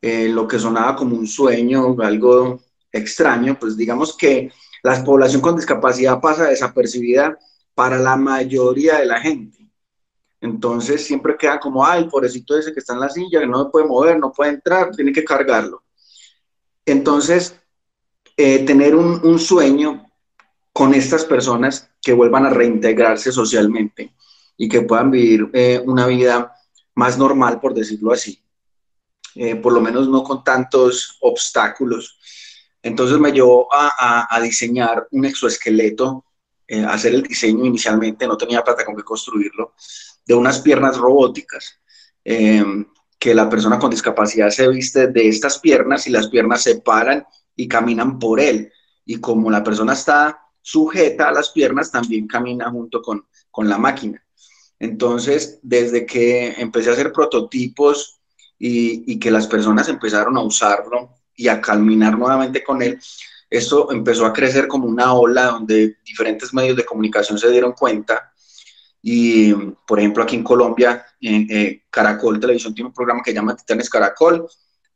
Eh, 0.00 0.28
lo 0.28 0.46
que 0.46 0.60
sonaba 0.60 0.94
como 0.94 1.16
un 1.16 1.26
sueño, 1.26 1.96
algo 2.00 2.60
extraño, 2.92 3.58
pues 3.58 3.76
digamos 3.76 4.16
que 4.16 4.52
la 4.84 5.02
población 5.02 5.42
con 5.42 5.56
discapacidad 5.56 6.20
pasa 6.20 6.44
desapercibida 6.44 7.36
para 7.74 7.98
la 7.98 8.14
mayoría 8.14 8.98
de 8.98 9.06
la 9.06 9.20
gente. 9.20 9.62
Entonces 10.42 11.06
siempre 11.06 11.36
queda 11.36 11.58
como, 11.58 11.86
ay, 11.86 12.08
pobrecito 12.08 12.58
ese 12.58 12.74
que 12.74 12.80
está 12.80 12.92
en 12.94 13.00
la 13.00 13.08
silla, 13.08 13.40
que 13.40 13.46
no 13.46 13.70
puede 13.70 13.86
mover, 13.86 14.18
no 14.18 14.32
puede 14.32 14.50
entrar, 14.50 14.90
tiene 14.90 15.12
que 15.12 15.24
cargarlo. 15.24 15.84
Entonces, 16.84 17.56
eh, 18.36 18.64
tener 18.64 18.94
un, 18.96 19.38
sueño 19.38 20.10
con 20.72 20.94
estas 20.94 21.24
personas 21.24 21.88
que 22.02 22.12
vuelvan 22.12 22.44
a 22.44 22.50
reintegrarse 22.50 23.30
socialmente 23.30 24.12
y 24.56 24.68
que 24.68 24.82
puedan 24.82 25.12
vivir 25.12 25.48
eh, 25.52 25.80
una 25.84 26.06
vida 26.08 26.52
más 26.96 27.16
normal, 27.16 27.60
por 27.60 27.72
decirlo 27.72 28.12
así. 28.12 28.42
Eh, 29.36 29.54
por 29.56 29.72
lo 29.72 29.80
menos 29.80 30.08
no 30.08 30.24
con 30.24 30.42
tantos 30.42 31.18
obstáculos. 31.20 32.18
Entonces 32.82 33.16
me 33.18 33.30
llevó 33.30 33.68
a, 33.72 34.40
diseñar 34.42 35.06
un 35.12 35.24
exoesqueleto, 35.24 36.24
eh, 36.66 36.84
hacer 36.84 37.14
el 37.14 37.22
diseño 37.22 37.64
inicialmente, 37.64 38.26
no 38.26 38.36
tenía 38.36 38.64
plata 38.64 38.84
con 38.84 38.96
qué 38.96 39.04
construirlo, 39.04 39.74
de 40.26 40.34
unas 40.34 40.60
piernas 40.60 40.96
robóticas, 40.96 41.80
em, 42.24 42.86
que 43.18 43.34
la 43.34 43.48
persona 43.48 43.78
con 43.78 43.90
discapacidad 43.90 44.50
se 44.50 44.68
viste 44.68 45.06
de 45.08 45.28
estas 45.28 45.58
piernas 45.58 46.06
y 46.06 46.10
las 46.10 46.28
piernas 46.28 46.62
se 46.62 46.80
paran 46.80 47.24
y 47.54 47.68
caminan 47.68 48.18
por 48.18 48.40
él. 48.40 48.72
Y 49.04 49.20
como 49.20 49.50
la 49.50 49.62
persona 49.62 49.92
está 49.92 50.40
sujeta 50.60 51.28
a 51.28 51.32
las 51.32 51.50
piernas, 51.50 51.90
también 51.90 52.26
camina 52.26 52.70
junto 52.70 53.02
con, 53.02 53.26
con 53.50 53.68
la 53.68 53.78
máquina. 53.78 54.24
Entonces, 54.78 55.60
desde 55.62 56.06
que 56.06 56.54
empecé 56.58 56.90
a 56.90 56.94
hacer 56.94 57.12
prototipos 57.12 58.20
y, 58.58 59.12
y, 59.12 59.18
que 59.18 59.30
las 59.30 59.46
personas 59.46 59.88
empezaron 59.88 60.36
a 60.36 60.42
usarlo 60.42 61.10
y 61.36 61.48
a 61.48 61.60
caminar 61.60 62.18
nuevamente 62.18 62.62
con 62.64 62.82
él, 62.82 62.98
esto 63.52 63.92
empezó 63.92 64.24
a 64.24 64.32
crecer 64.32 64.66
como 64.66 64.86
una 64.86 65.12
ola 65.12 65.46
donde 65.46 65.98
diferentes 66.04 66.54
medios 66.54 66.74
de 66.76 66.86
comunicación 66.86 67.38
se 67.38 67.50
dieron 67.50 67.72
cuenta. 67.72 68.31
Y, 69.02 69.52
por 69.86 69.98
ejemplo, 69.98 70.22
aquí 70.22 70.36
en 70.36 70.44
Colombia, 70.44 71.04
eh, 71.20 71.82
Caracol 71.90 72.38
Televisión 72.38 72.72
tiene 72.72 72.88
un 72.88 72.94
programa 72.94 73.20
que 73.22 73.32
se 73.32 73.34
llama 73.34 73.56
Titanes 73.56 73.90
Caracol, 73.90 74.46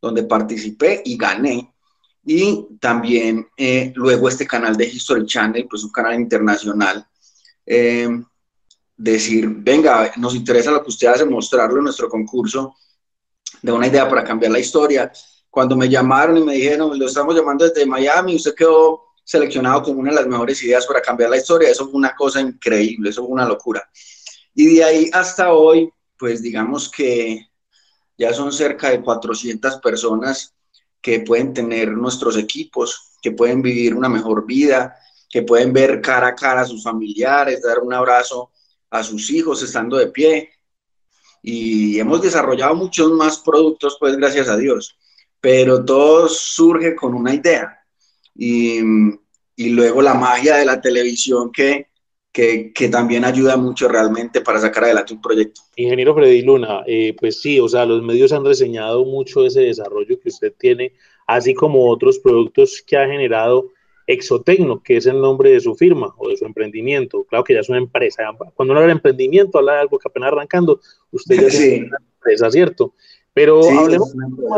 donde 0.01 0.23
participé 0.23 1.03
y 1.05 1.17
gané. 1.17 1.73
Y 2.25 2.67
también 2.81 3.49
eh, 3.57 3.93
luego 3.97 4.29
este 4.29 4.47
canal 4.47 4.77
de 4.77 4.87
History 4.87 5.27
Channel, 5.27 5.67
pues 5.69 5.83
un 5.85 5.91
canal 5.91 6.15
internacional, 6.15 7.07
eh, 7.65 8.09
decir, 8.97 9.49
venga, 9.49 10.13
nos 10.17 10.35
interesa 10.35 10.71
lo 10.71 10.83
que 10.83 10.89
usted 10.89 11.09
hace, 11.09 11.25
mostrarlo 11.25 11.79
en 11.79 11.85
nuestro 11.85 12.09
concurso, 12.09 12.75
de 13.61 13.73
una 13.73 13.89
idea 13.89 14.09
para 14.09 14.25
cambiar 14.25 14.53
la 14.53 14.59
historia. 14.59 15.11
Cuando 15.51 15.77
me 15.77 15.89
llamaron 15.89 16.37
y 16.37 16.45
me 16.45 16.55
dijeron, 16.55 16.97
lo 16.97 17.07
estamos 17.07 17.35
llamando 17.35 17.69
desde 17.69 17.87
Miami, 17.87 18.37
usted 18.37 18.55
quedó 18.55 19.06
seleccionado 19.27 19.83
como 19.83 20.01
una 20.01 20.11
de 20.11 20.17
las 20.17 20.27
mejores 20.29 20.63
ideas 20.63 20.87
para 20.87 21.03
cambiar 21.03 21.31
la 21.31 21.37
historia, 21.37 21.69
eso 21.69 21.85
fue 21.87 21.97
una 21.97 22.15
cosa 22.15 22.41
increíble, 22.41 23.11
eso 23.11 23.25
fue 23.25 23.33
una 23.33 23.45
locura. 23.45 23.91
Y 24.55 24.77
de 24.77 24.85
ahí 24.85 25.11
hasta 25.13 25.53
hoy, 25.53 25.91
pues 26.17 26.41
digamos 26.41 26.89
que 26.89 27.49
ya 28.17 28.33
son 28.33 28.53
cerca 28.53 28.91
de 28.91 29.03
400 29.03 29.79
personas 29.79 30.55
que 31.03 31.21
pueden 31.21 31.53
tener 31.53 31.91
nuestros 31.91 32.37
equipos, 32.37 33.15
que 33.21 33.33
pueden 33.33 33.63
vivir 33.63 33.95
una 33.95 34.09
mejor 34.09 34.47
vida, 34.47 34.97
que 35.29 35.43
pueden 35.43 35.73
ver 35.73 36.01
cara 36.01 36.29
a 36.29 36.35
cara 36.37 36.61
a 36.61 36.67
sus 36.67 36.85
familiares, 36.85 37.63
dar 37.63 37.81
un 37.81 37.93
abrazo 37.93 38.53
a 38.91 39.03
sus 39.03 39.29
hijos 39.31 39.61
estando 39.61 39.97
de 39.97 40.07
pie. 40.07 40.51
Y 41.43 41.99
hemos 41.99 42.23
desarrollado 42.23 42.77
muchos 42.77 43.11
más 43.11 43.39
productos, 43.39 43.97
pues 43.99 44.17
gracias 44.17 44.49
a 44.49 44.57
Dios. 44.57 44.97
Pero 45.41 45.85
todo 45.85 46.29
surge 46.29 46.95
con 46.95 47.13
una 47.13 47.35
idea. 47.35 47.76
Y, 48.39 48.81
y 49.57 49.71
luego 49.71 50.03
la 50.03 50.15
magia 50.15 50.57
de 50.57 50.65
la 50.65 50.81
televisión 50.81 51.51
que, 51.51 51.89
que, 52.33 52.73
que, 52.73 52.89
también 52.89 53.25
ayuda 53.25 53.57
mucho 53.57 53.89
realmente 53.89 54.43
para 54.43 54.61
sacar 54.61 54.85
adelante 54.85 55.15
un 55.15 55.23
proyecto. 55.23 55.63
Ingeniero 55.77 56.15
Freddy 56.15 56.43
Luna, 56.43 56.83
eh, 56.87 57.17
pues 57.19 57.41
sí, 57.41 57.59
o 57.59 57.69
sea, 57.69 57.87
los 57.87 58.03
medios 58.03 58.33
han 58.33 58.45
reseñado 58.45 59.05
mucho 59.05 59.47
ese 59.47 59.61
desarrollo 59.61 60.21
que 60.21 60.29
usted 60.29 60.53
tiene, 60.59 60.93
así 61.27 61.55
como 61.55 61.89
otros 61.89 62.19
productos 62.19 62.83
que 62.87 62.97
ha 62.97 63.07
generado 63.07 63.71
Exotecno, 64.07 64.83
que 64.83 64.99
es 64.99 65.07
el 65.07 65.21
nombre 65.21 65.51
de 65.51 65.61
su 65.61 65.75
firma 65.75 66.15
o 66.19 66.29
de 66.29 66.37
su 66.37 66.45
emprendimiento. 66.45 67.25
Claro 67.25 67.43
que 67.43 67.55
ya 67.55 67.61
es 67.61 67.69
una 67.69 67.79
empresa. 67.79 68.23
Cuando 68.55 68.73
uno 68.73 68.81
habla 68.81 68.93
de 68.93 68.99
emprendimiento, 68.99 69.59
habla 69.59 69.75
de 69.75 69.81
algo 69.81 69.99
que 69.99 70.09
apenas 70.09 70.33
arrancando, 70.33 70.81
usted 71.11 71.41
ya 71.41 71.47
es 71.49 71.81
una 71.81 71.99
empresa, 71.99 72.51
¿cierto? 72.51 72.95
Pero 73.33 73.61
hablemos 73.69 74.13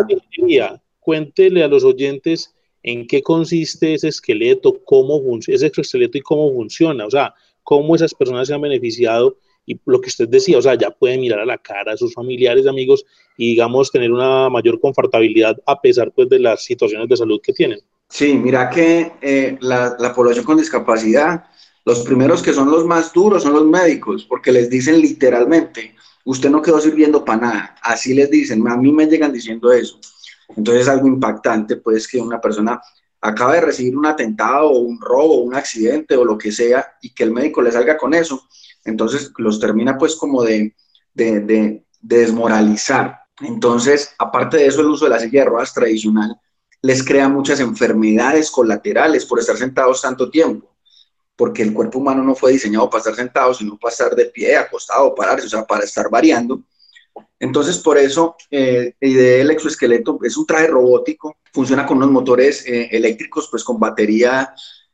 de 0.07 0.15
ingeniería. 0.15 0.83
Cuéntele 1.01 1.65
a 1.65 1.69
los 1.69 1.83
oyentes 1.83 2.55
en 2.83 3.07
qué 3.07 3.23
consiste 3.23 3.95
ese 3.95 4.09
esqueleto, 4.09 4.81
cómo 4.85 5.21
ese 5.47 5.67
exoesqueleto 5.67 6.19
y 6.19 6.23
cómo 6.23 6.53
funciona. 6.53 7.07
O 7.07 7.11
sea, 7.11 7.35
cómo 7.63 7.97
esas 7.97 8.15
personas 8.15 8.49
se 8.49 8.55
han 8.55 8.61
beneficiado 8.61 9.37
y 9.67 9.79
lo 9.85 10.01
que 10.01 10.09
usted 10.09 10.27
decía, 10.29 10.57
o 10.57 10.63
sea, 10.63 10.75
ya 10.77 10.91
pueden 10.91 11.21
mirar 11.21 11.41
a 11.41 11.45
la 11.45 11.59
cara 11.59 11.93
a 11.93 11.97
sus 11.97 12.15
familiares, 12.15 12.67
amigos 12.67 13.05
y 13.37 13.51
digamos 13.51 13.91
tener 13.91 14.11
una 14.11 14.49
mayor 14.49 14.81
confortabilidad 14.81 15.59
a 15.67 15.79
pesar 15.79 16.11
pues 16.13 16.31
de 16.31 16.39
las 16.39 16.65
situaciones 16.65 17.07
de 17.09 17.17
salud 17.19 17.39
que 17.43 17.53
tienen. 17.53 17.81
Sí, 18.09 18.33
mira 18.33 18.71
que 18.71 19.13
eh, 19.21 19.59
la, 19.61 20.15
población 20.15 20.47
con 20.47 20.57
discapacidad, 20.57 21.45
los 21.85 22.01
primeros 22.01 22.43
que 22.43 22.55
son 22.55 22.71
los 22.71 22.87
más 22.87 23.13
duros 23.13 23.43
son 23.43 23.53
los 23.53 23.67
médicos, 23.67 24.25
porque 24.25 24.51
les 24.51 24.71
dicen 24.71 25.03
literalmente, 25.03 25.95
usted 26.25 26.49
no 26.49 26.63
quedó 26.63 26.81
sirviendo 26.81 27.23
para 27.23 27.41
nada, 27.41 27.77
así 27.83 28.15
les 28.15 28.31
dicen, 28.31 28.67
a 28.67 28.77
mí 28.79 28.91
me 28.91 29.07
llegan 29.07 29.35
diciendo 29.35 29.71
eso. 29.71 30.01
Entonces 30.57 30.83
es 30.83 30.89
algo 30.89 31.07
impactante, 31.07 31.77
pues, 31.77 32.09
que 32.09 32.21
una 32.21 32.41
persona 32.41 32.81
acaba 33.21 33.55
de 33.55 33.61
recibir 33.61 33.97
un 33.97 34.07
atentado 34.07 34.71
o 34.71 34.79
un 34.79 35.01
robo, 35.01 35.43
un 35.43 35.55
accidente 35.55 36.17
o 36.17 36.25
lo 36.25 36.39
que 36.39 36.53
sea, 36.53 36.97
y 37.03 37.15
que 37.15 37.25
el 37.25 37.33
médico 37.33 37.63
le 37.63 37.73
salga 37.73 37.97
con 37.97 38.15
eso, 38.15 38.49
entonces 38.85 39.33
los 39.39 39.59
termina 39.61 39.99
pues 39.99 40.17
como 40.17 40.43
de, 40.43 40.75
de, 41.15 41.41
de 41.41 41.85
desmoralizar. 42.01 43.19
Entonces, 43.41 44.15
aparte 44.19 44.57
de 44.57 44.67
eso, 44.67 44.81
el 44.81 44.89
uso 44.89 45.05
de 45.05 45.11
la 45.11 45.21
silla 45.21 45.41
de 45.41 45.51
ruedas 45.51 45.75
tradicional 45.75 46.37
les 46.83 47.05
crea 47.05 47.29
muchas 47.29 47.61
enfermedades 47.61 48.51
colaterales 48.51 49.25
por 49.27 49.41
estar 49.41 49.57
sentados 49.57 50.01
tanto 50.01 50.31
tiempo, 50.31 50.77
porque 51.37 51.63
el 51.63 51.73
cuerpo 51.73 51.99
humano 51.99 52.23
no 52.23 52.35
fue 52.35 52.53
diseñado 52.53 52.89
para 52.89 53.01
estar 53.01 53.17
sentado, 53.17 53.53
sino 53.53 53.77
para 53.77 53.93
estar 53.93 54.15
de 54.15 54.27
pie, 54.27 54.57
acostado, 54.57 55.15
pararse, 55.15 55.47
o 55.47 55.51
sea, 55.51 55.65
para 55.65 55.85
estar 55.85 56.09
variando. 56.09 56.63
Entonces, 57.39 57.79
por 57.79 57.99
eso, 57.99 58.37
eh, 58.51 58.95
el 59.01 59.51
exoesqueleto 59.51 60.19
es 60.23 60.37
un 60.37 60.47
traje 60.47 60.67
robótico, 60.67 61.37
funciona 61.53 61.87
con 61.87 61.99
unos 61.99 62.11
motores 62.11 62.67
eh, 62.67 62.89
eléctricos, 62.91 63.49
pues 63.51 63.65
con 63.65 63.79
batería 63.79 64.53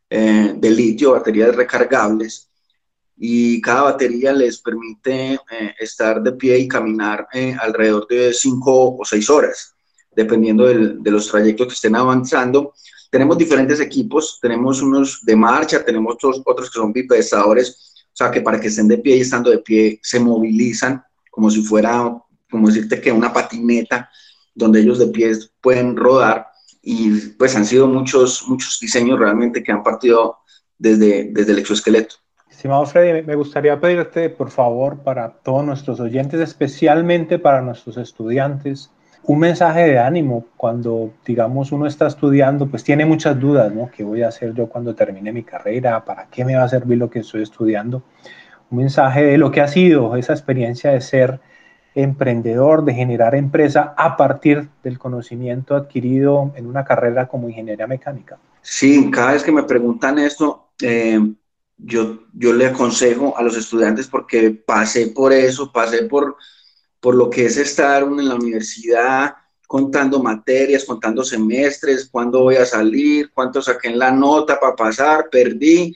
eh, 0.08 0.54
de 0.56 0.70
litio, 0.70 1.12
baterías 1.12 1.54
recargables, 1.54 2.50
y 3.16 3.60
cada 3.60 3.82
batería 3.82 4.32
les 4.32 4.58
permite 4.58 5.34
eh, 5.34 5.74
estar 5.78 6.22
de 6.22 6.32
pie 6.32 6.58
y 6.58 6.68
caminar 6.68 7.28
alrededor 7.60 8.06
de 8.08 8.32
5 8.32 8.96
o 8.98 9.04
6 9.04 9.30
horas 9.30 9.74
dependiendo 10.16 10.66
de 10.66 11.10
los 11.10 11.28
trayectos 11.28 11.66
que 11.66 11.74
estén 11.74 11.96
avanzando. 11.96 12.72
Tenemos 13.10 13.36
diferentes 13.36 13.80
equipos, 13.80 14.38
tenemos 14.40 14.80
unos 14.80 15.20
de 15.24 15.36
marcha, 15.36 15.84
tenemos 15.84 16.14
otros, 16.14 16.42
otros 16.44 16.70
que 16.70 16.78
son 16.78 16.92
bipedestadores, 16.92 18.06
o 18.06 18.16
sea, 18.16 18.30
que 18.30 18.40
para 18.40 18.60
que 18.60 18.68
estén 18.68 18.88
de 18.88 18.98
pie 18.98 19.16
y 19.16 19.20
estando 19.20 19.50
de 19.50 19.58
pie 19.58 19.98
se 20.02 20.20
movilizan 20.20 21.02
como 21.34 21.50
si 21.50 21.62
fuera, 21.62 22.16
como 22.48 22.68
decirte 22.68 23.00
que 23.00 23.10
una 23.10 23.32
patineta, 23.32 24.08
donde 24.54 24.80
ellos 24.80 25.00
de 25.00 25.08
pie 25.08 25.32
pueden 25.60 25.96
rodar 25.96 26.46
y 26.80 27.10
pues 27.38 27.56
han 27.56 27.64
sido 27.64 27.88
muchos, 27.88 28.44
muchos 28.46 28.78
diseños 28.80 29.18
realmente 29.18 29.64
que 29.64 29.72
han 29.72 29.82
partido 29.82 30.38
desde, 30.78 31.30
desde 31.32 31.52
el 31.52 31.58
exoesqueleto. 31.58 32.16
Estimado 32.48 32.86
Freddy, 32.86 33.22
me 33.22 33.34
gustaría 33.34 33.80
pedirte, 33.80 34.30
por 34.30 34.50
favor, 34.50 34.98
para 34.98 35.28
todos 35.28 35.64
nuestros 35.64 35.98
oyentes, 35.98 36.40
especialmente 36.40 37.38
para 37.40 37.60
nuestros 37.62 37.96
estudiantes, 37.96 38.90
un 39.24 39.40
mensaje 39.40 39.80
de 39.88 39.98
ánimo 39.98 40.46
cuando, 40.56 41.14
digamos, 41.24 41.72
uno 41.72 41.86
está 41.86 42.06
estudiando, 42.06 42.66
pues 42.66 42.84
tiene 42.84 43.06
muchas 43.06 43.40
dudas, 43.40 43.72
¿no? 43.74 43.90
¿Qué 43.90 44.04
voy 44.04 44.22
a 44.22 44.28
hacer 44.28 44.54
yo 44.54 44.68
cuando 44.68 44.94
termine 44.94 45.32
mi 45.32 45.42
carrera? 45.42 46.04
¿Para 46.04 46.26
qué 46.26 46.44
me 46.44 46.54
va 46.54 46.64
a 46.64 46.68
servir 46.68 46.98
lo 46.98 47.10
que 47.10 47.20
estoy 47.20 47.42
estudiando? 47.42 48.02
Un 48.74 48.82
mensaje 48.82 49.22
de 49.22 49.38
lo 49.38 49.52
que 49.52 49.60
ha 49.60 49.68
sido 49.68 50.16
esa 50.16 50.32
experiencia 50.32 50.90
de 50.90 51.00
ser 51.00 51.40
emprendedor, 51.94 52.84
de 52.84 52.92
generar 52.92 53.36
empresa 53.36 53.94
a 53.96 54.16
partir 54.16 54.68
del 54.82 54.98
conocimiento 54.98 55.76
adquirido 55.76 56.52
en 56.56 56.66
una 56.66 56.84
carrera 56.84 57.28
como 57.28 57.48
ingeniería 57.48 57.86
mecánica. 57.86 58.36
Sí, 58.62 59.10
cada 59.12 59.32
vez 59.32 59.44
que 59.44 59.52
me 59.52 59.62
preguntan 59.62 60.18
esto, 60.18 60.70
eh, 60.82 61.20
yo, 61.76 62.24
yo 62.32 62.52
le 62.52 62.66
aconsejo 62.66 63.38
a 63.38 63.42
los 63.42 63.56
estudiantes 63.56 64.08
porque 64.08 64.50
pasé 64.50 65.06
por 65.08 65.32
eso, 65.32 65.70
pasé 65.70 66.04
por 66.04 66.36
por 66.98 67.14
lo 67.14 67.28
que 67.28 67.44
es 67.44 67.58
estar 67.58 68.02
en 68.02 68.28
la 68.28 68.34
universidad 68.34 69.36
contando 69.66 70.22
materias, 70.22 70.86
contando 70.86 71.22
semestres, 71.22 72.08
cuándo 72.10 72.40
voy 72.40 72.56
a 72.56 72.64
salir, 72.64 73.30
cuánto 73.30 73.60
saqué 73.60 73.88
en 73.88 73.98
la 73.98 74.10
nota 74.10 74.58
para 74.58 74.74
pasar, 74.74 75.28
perdí. 75.30 75.94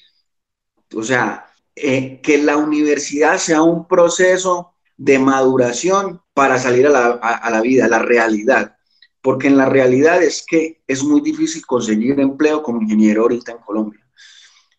O 0.95 1.03
sea, 1.03 1.47
eh, 1.83 2.21
que 2.23 2.39
la 2.39 2.57
universidad 2.57 3.39
sea 3.39 3.63
un 3.63 3.87
proceso 3.87 4.75
de 4.97 5.19
maduración 5.19 6.21
para 6.35 6.59
salir 6.59 6.87
a 6.87 6.91
la, 6.91 7.61
vida, 7.61 7.87
a 7.87 7.89
la 7.89 7.99
realidad. 8.01 8.77
Porque 9.21 9.49
en 9.49 9.57
la 9.57 9.67
realidad 9.67 10.23
es 10.23 10.45
que 10.47 10.83
es 10.87 11.03
muy 11.03 11.21
difícil 11.21 11.65
conseguir 11.67 12.19
empleo 12.21 12.63
como 12.63 12.83
ingeniero 12.83 13.23
ahorita 13.23 13.53
en 13.53 13.59
Colombia. 13.59 14.01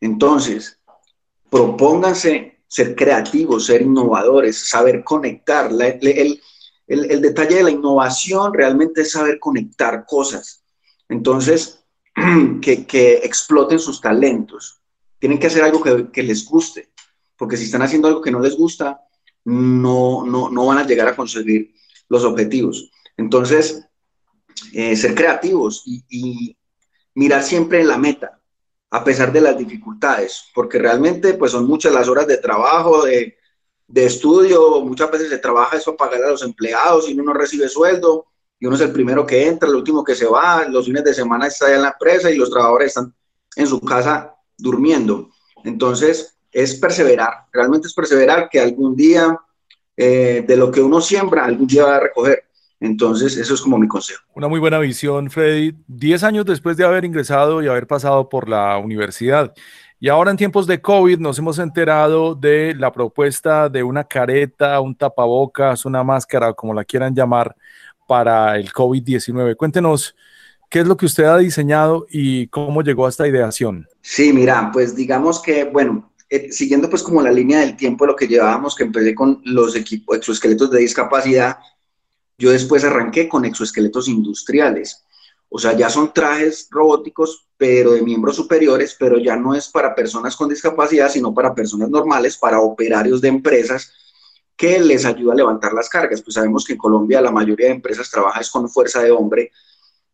Entonces, 0.02 0.80
propónganse 1.50 2.60
ser 2.68 2.96
creativos, 2.96 3.66
ser 3.66 3.82
innovadores, 3.82 4.70
saber 4.70 5.04
conectar. 5.04 5.72
el, 5.72 7.22
detalle 7.22 7.56
de 7.56 7.64
la 7.64 7.72
innovación 7.72 8.54
realmente 8.54 9.02
es 9.02 9.12
saber 9.12 9.40
conectar 9.40 10.06
cosas. 10.06 10.64
Entonces, 11.10 11.80
que, 12.62 13.22
exploten 13.24 13.80
sus 13.80 14.02
talentos. 14.02 14.82
Tienen 15.20 15.40
que 15.40 15.48
hacer 15.48 15.64
algo 15.64 15.82
que, 15.84 16.24
les 16.24 16.46
guste, 16.46 16.89
porque 17.40 17.58
si 17.58 17.64
están 17.64 17.82
haciendo 17.82 18.10
algo 18.10 18.22
que 18.22 18.32
no 18.32 18.42
les 18.42 18.56
gusta, 18.56 19.02
no, 19.46 20.26
no, 20.26 20.50
no 20.50 20.66
van 20.66 20.78
a 20.78 20.86
llegar 20.86 21.08
a 21.08 21.16
conseguir 21.16 21.74
los 22.10 22.26
objetivos. 22.26 22.92
Entonces, 23.16 23.88
eh, 24.74 24.96
ser 24.98 25.16
creativos 25.16 25.84
y, 25.86 26.04
y, 26.10 26.58
mirar 27.16 27.44
siempre 27.44 27.84
la 27.84 27.98
meta, 27.98 28.40
a 28.92 29.04
pesar 29.04 29.32
de 29.32 29.42
las 29.42 29.58
dificultades, 29.58 30.46
porque 30.54 30.80
realmente 30.80 31.34
pues 31.34 31.52
son 31.52 31.68
muchas 31.68 31.94
las 31.94 32.08
horas 32.08 32.28
de 32.28 32.38
trabajo, 32.38 33.06
de, 33.06 33.38
de 33.88 34.06
estudio, 34.06 34.82
muchas 34.82 35.12
veces 35.12 35.30
se 35.30 35.38
trabaja 35.38 35.78
eso 35.78 35.98
para 35.98 36.12
pagar 36.12 36.28
a 36.28 36.32
los 36.32 36.44
empleados 36.44 37.10
y 37.10 37.14
uno 37.14 37.24
no 37.24 37.34
recibe 37.34 37.68
sueldo 37.68 38.28
y 38.60 38.68
uno 38.68 38.76
es 38.76 38.82
el 38.82 38.92
primero 38.92 39.26
que 39.26 39.48
entra, 39.48 39.68
el 39.68 39.76
último 39.76 40.04
que 40.04 40.16
se 40.16 40.28
va, 40.28 40.66
los 40.68 40.86
fines 40.86 41.04
de 41.04 41.14
semana 41.14 41.48
está 41.48 41.74
en 41.74 41.82
la 41.82 41.90
empresa 41.90 42.30
y 42.32 42.38
los 42.38 42.50
trabajadores 42.50 42.88
están 42.88 43.14
en 43.56 43.68
su 43.68 43.82
casa 43.82 44.36
durmiendo. 44.58 45.30
Entonces, 45.64 46.39
es 46.52 46.76
perseverar, 46.76 47.46
realmente 47.52 47.88
es 47.88 47.94
perseverar 47.94 48.50
que 48.50 48.60
algún 48.60 48.96
día 48.96 49.38
eh, 49.96 50.44
de 50.48 50.56
lo 50.56 50.72
que 50.72 50.82
uno 50.82 51.02
siembra, 51.02 51.46
algún 51.46 51.68
día 51.68 51.86
va 51.86 51.98
a 51.98 52.00
recoger. 52.00 52.46
Entonces, 52.80 53.36
eso 53.36 53.54
es 53.54 53.62
como 53.62 53.78
mi 53.78 53.88
consejo. 53.88 54.24
Una 54.34 54.48
muy 54.48 54.60
buena 54.60 54.80
visión, 54.80 55.30
Freddy. 55.30 55.76
Diez 55.88 56.24
años 56.24 56.46
después 56.46 56.78
de 56.78 56.86
haber 56.86 57.04
ingresado 57.04 57.62
y 57.62 57.68
haber 57.68 57.86
pasado 57.86 58.30
por 58.30 58.48
la 58.48 58.78
universidad. 58.78 59.54
Y 60.00 60.08
ahora 60.08 60.32
en 60.32 60.38
tiempos 60.38 60.66
de 60.66 60.80
COVID 60.80 61.20
nos 61.20 61.38
hemos 61.40 61.60
enterado 61.60 62.34
de 62.34 62.74
la 62.76 62.94
propuesta 62.94 63.68
de 63.68 63.84
una 63.84 64.06
careta, 64.06 64.80
un 64.80 64.96
tapabocas, 64.96 65.84
una 65.84 66.06
máscara, 66.06 66.54
como 66.54 66.74
la 66.74 66.86
quieran 66.86 67.14
llamar, 67.14 67.54
para 68.08 68.56
el 68.56 68.72
COVID-19. 68.72 69.58
Cuéntenos 69.58 70.16
qué 70.70 70.80
es 70.80 70.88
lo 70.88 70.96
que 70.96 71.06
usted 71.06 71.26
ha 71.26 71.38
diseñado 71.38 72.06
y 72.10 72.48
cómo 72.48 72.82
llegó 72.82 73.06
a 73.06 73.10
esta 73.10 73.28
ideación. 73.28 73.88
Sí, 74.02 74.32
mira, 74.32 74.70
pues 74.72 74.96
digamos 74.96 75.42
que, 75.42 75.66
bueno, 75.66 76.09
eh, 76.30 76.52
siguiendo 76.52 76.90
pues 76.90 77.02
como 77.02 77.22
la 77.22 77.32
línea 77.32 77.60
del 77.60 77.76
tiempo 77.76 78.06
de 78.06 78.12
lo 78.12 78.16
que 78.16 78.28
llevábamos, 78.28 78.76
que 78.76 78.84
empecé 78.84 79.16
con 79.16 79.42
los 79.46 79.76
equipos 79.76 80.18
exoesqueletos 80.18 80.70
de 80.70 80.80
discapacidad, 80.80 81.58
yo 82.38 82.52
después 82.52 82.84
arranqué 82.84 83.28
con 83.28 83.46
exoesqueletos 83.46 84.08
industriales. 84.08 85.04
O 85.50 85.58
sea, 85.58 85.74
ya 85.74 85.90
son 85.90 86.14
trajes 86.14 86.68
robóticos, 86.70 87.48
pero 87.58 87.94
de 87.94 88.04
miembros 88.04 88.36
superiores, 88.36 88.96
pero 88.98 89.18
ya 89.18 89.36
no 89.36 89.56
es 89.56 89.68
para 89.68 89.96
personas 89.96 90.36
con 90.36 90.48
discapacidad, 90.48 91.10
sino 91.10 91.34
para 91.34 91.56
personas 91.56 91.90
normales, 91.90 92.38
para 92.38 92.62
operarios 92.62 93.20
de 93.20 93.30
empresas 93.30 93.92
que 94.56 94.80
les 94.80 95.06
ayuda 95.06 95.34
a 95.34 95.38
levantar 95.38 95.74
las 95.74 95.90
cargas. 95.90 96.22
Pues 96.22 96.36
sabemos 96.36 96.64
que 96.64 96.74
en 96.74 96.78
Colombia 96.80 97.22
la 97.22 97.32
mayoría 97.32 97.68
de 97.68 97.74
empresas 97.74 98.12
trabaja 98.12 98.42
con 98.52 98.70
fuerza 98.70 99.02
de 99.02 99.10
hombre, 99.10 99.52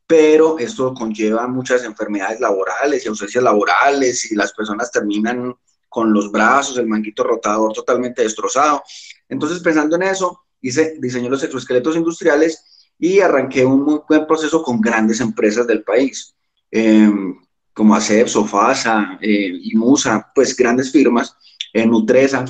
pero 0.07 0.57
esto 0.57 0.93
conlleva 0.93 1.47
muchas 1.47 1.83
enfermedades 1.83 2.39
laborales 2.39 3.03
y 3.03 3.09
ausencias 3.09 3.43
laborales 3.43 4.31
y 4.31 4.35
las 4.35 4.53
personas 4.53 4.89
terminan 4.91 5.53
con 5.95 6.11
los 6.11 6.29
brazos, 6.29 6.77
el 6.77 6.87
manguito 6.87 7.23
rotador 7.23 7.71
totalmente 7.71 8.21
destrozado. 8.21 8.83
Entonces, 9.29 9.61
pensando 9.61 9.95
en 9.95 10.03
eso, 10.03 10.41
hice, 10.59 10.97
diseñé 10.99 11.29
los 11.29 11.41
exoesqueletos 11.41 11.95
industriales 11.95 12.91
y 12.99 13.21
arranqué 13.21 13.65
un 13.65 13.81
muy 13.83 14.01
buen 14.05 14.27
proceso 14.27 14.61
con 14.61 14.81
grandes 14.81 15.21
empresas 15.21 15.65
del 15.65 15.83
país, 15.83 16.35
em, 16.69 17.37
como 17.73 17.95
ACEP, 17.95 18.27
Sofasa, 18.27 19.17
eh, 19.21 19.57
Imusa, 19.71 20.33
pues 20.35 20.53
grandes 20.53 20.91
firmas, 20.91 21.33
eh, 21.71 21.85
Nutresa, 21.85 22.43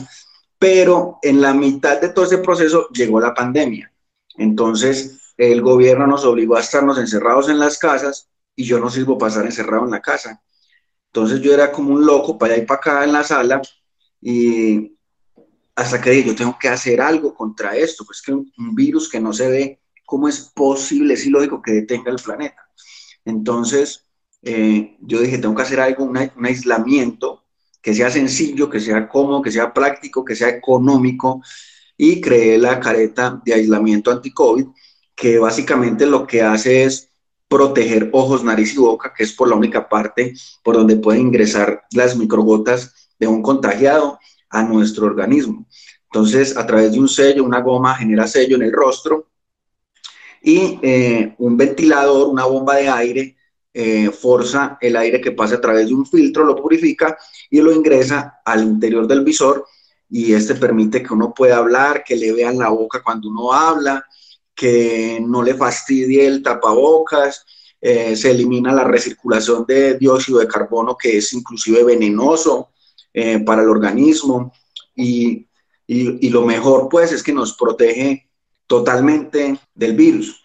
pero 0.58 1.20
en 1.22 1.40
la 1.40 1.54
mitad 1.54 2.02
de 2.02 2.10
todo 2.10 2.26
ese 2.26 2.40
proceso 2.40 2.90
llegó 2.90 3.20
la 3.20 3.36
pandemia. 3.36 3.94
Entonces, 4.40 5.20
el 5.38 5.62
gobierno 5.62 6.08
nos 6.08 6.26
obligó 6.26 6.56
a 6.56 6.62
estarnos 6.62 6.98
encerrados 6.98 7.48
en 7.50 7.60
las 7.60 7.78
casas 7.78 8.28
y 8.56 8.64
yo 8.64 8.80
no 8.80 8.90
sirvo 8.90 9.20
para 9.20 9.30
estar 9.30 9.46
encerrado 9.46 9.86
en 9.86 9.92
la 9.92 10.02
casa. 10.02 10.42
Entonces 11.16 11.40
yo 11.40 11.54
era 11.54 11.72
como 11.72 11.94
un 11.94 12.06
loco 12.06 12.38
para 12.38 12.56
allá 12.56 12.64
y 12.64 12.66
para 12.66 12.78
acá 12.78 13.04
en 13.06 13.14
la 13.14 13.24
sala 13.24 13.62
y 14.22 14.98
hasta 15.74 16.02
que 16.02 16.10
dije, 16.10 16.28
yo 16.28 16.36
tengo 16.36 16.58
que 16.60 16.68
hacer 16.68 17.00
algo 17.00 17.34
contra 17.34 17.78
esto, 17.78 18.04
pues 18.06 18.22
que 18.22 18.34
un, 18.34 18.52
virus 18.76 19.08
que 19.08 19.22
no 19.22 19.32
se 19.32 19.48
ve, 19.48 19.80
¿cómo 20.06 20.28
es 20.28 20.52
posible, 20.54 21.14
es 21.14 21.26
ilógico 21.26 21.62
que 21.62 21.72
detenga 21.72 22.12
el 22.12 22.18
planeta? 22.18 22.68
Entonces 23.24 24.04
eh, 24.42 24.98
yo 25.00 25.22
dije, 25.22 25.38
tengo 25.38 25.56
que 25.56 25.62
hacer 25.62 25.80
algo, 25.80 26.04
un 26.04 26.46
aislamiento 26.46 27.46
que 27.82 27.94
sea 27.94 28.12
sencillo, 28.12 28.70
que 28.70 28.82
sea 28.82 29.08
cómodo, 29.08 29.42
que 29.42 29.52
sea 29.52 29.74
práctico, 29.74 30.26
que 30.26 30.36
sea 30.36 30.50
económico 30.50 31.42
y 31.96 32.20
creé 32.20 32.58
la 32.58 32.78
careta 32.82 33.42
de 33.46 33.54
aislamiento 33.54 34.12
anti-COVID 34.12 34.66
que 35.16 35.40
básicamente 35.40 36.06
lo 36.06 36.28
que 36.28 36.42
hace 36.42 36.84
es 36.84 37.15
proteger 37.48 38.10
ojos, 38.12 38.44
nariz 38.44 38.74
y 38.74 38.78
boca, 38.78 39.14
que 39.16 39.24
es 39.24 39.34
por 39.34 39.48
la 39.48 39.56
única 39.56 39.88
parte 39.88 40.34
por 40.64 40.76
donde 40.76 40.96
pueden 40.96 41.22
ingresar 41.22 41.84
las 41.92 42.16
microgotas 42.18 43.12
de 43.20 43.28
un 43.28 43.42
contagiado 43.42 44.20
a 44.50 44.64
nuestro 44.64 45.06
organismo. 45.06 45.66
Entonces, 46.06 46.58
a 46.58 46.66
través 46.66 46.92
de 46.94 47.00
un 47.00 47.10
sello, 47.10 47.44
una 47.44 47.62
goma 47.62 47.96
genera 47.96 48.28
sello 48.28 48.56
en 48.56 48.64
el 48.64 48.72
rostro 48.72 49.28
y 50.42 50.80
eh, 50.82 51.36
un 51.40 51.58
ventilador, 51.58 52.28
una 52.30 52.46
bomba 52.46 52.76
de 52.76 52.88
aire, 52.88 53.36
eh, 53.74 54.10
forza 54.12 54.78
el 54.80 54.96
aire 54.96 55.20
que 55.20 55.32
pasa 55.32 55.56
a 55.56 55.62
través 55.62 55.88
de 55.88 55.94
un 55.94 56.06
filtro, 56.06 56.46
lo 56.46 56.56
purifica 56.56 57.18
y 57.50 57.60
lo 57.62 57.74
ingresa 57.74 58.40
al 58.46 58.64
interior 58.64 59.08
del 59.08 59.24
visor 59.24 59.66
y 60.10 60.34
este 60.34 60.56
permite 60.56 61.04
que 61.04 61.14
uno 61.14 61.34
pueda 61.34 61.58
hablar, 61.58 62.04
que 62.04 62.16
le 62.16 62.32
vean 62.32 62.58
la 62.58 62.70
boca 62.70 63.02
cuando 63.04 63.28
uno 63.28 63.52
habla, 63.52 64.06
que 64.56 65.20
no 65.22 65.44
le 65.44 65.54
fastidie 65.54 66.26
el 66.26 66.42
tapabocas, 66.42 67.46
eh, 67.82 68.16
se 68.16 68.32
elimina 68.32 68.74
la 68.74 68.86
recirculación 68.86 69.66
de 69.68 69.98
dióxido 69.98 70.40
de 70.40 70.48
carbono 70.48 70.98
que 70.98 71.18
es 71.18 71.34
inclusive 71.34 71.84
venenoso 71.84 72.70
eh, 73.14 73.40
para 73.40 73.62
el 73.62 73.70
organismo 73.70 74.54
y, 74.96 75.46
y, 75.86 76.30
lo 76.30 76.44
mejor 76.44 76.90
pues 76.90 77.12
es 77.12 77.22
que 77.22 77.34
nos 77.34 77.56
protege 77.56 78.28
totalmente 78.66 79.60
del 79.76 79.94
virus. 79.94 80.42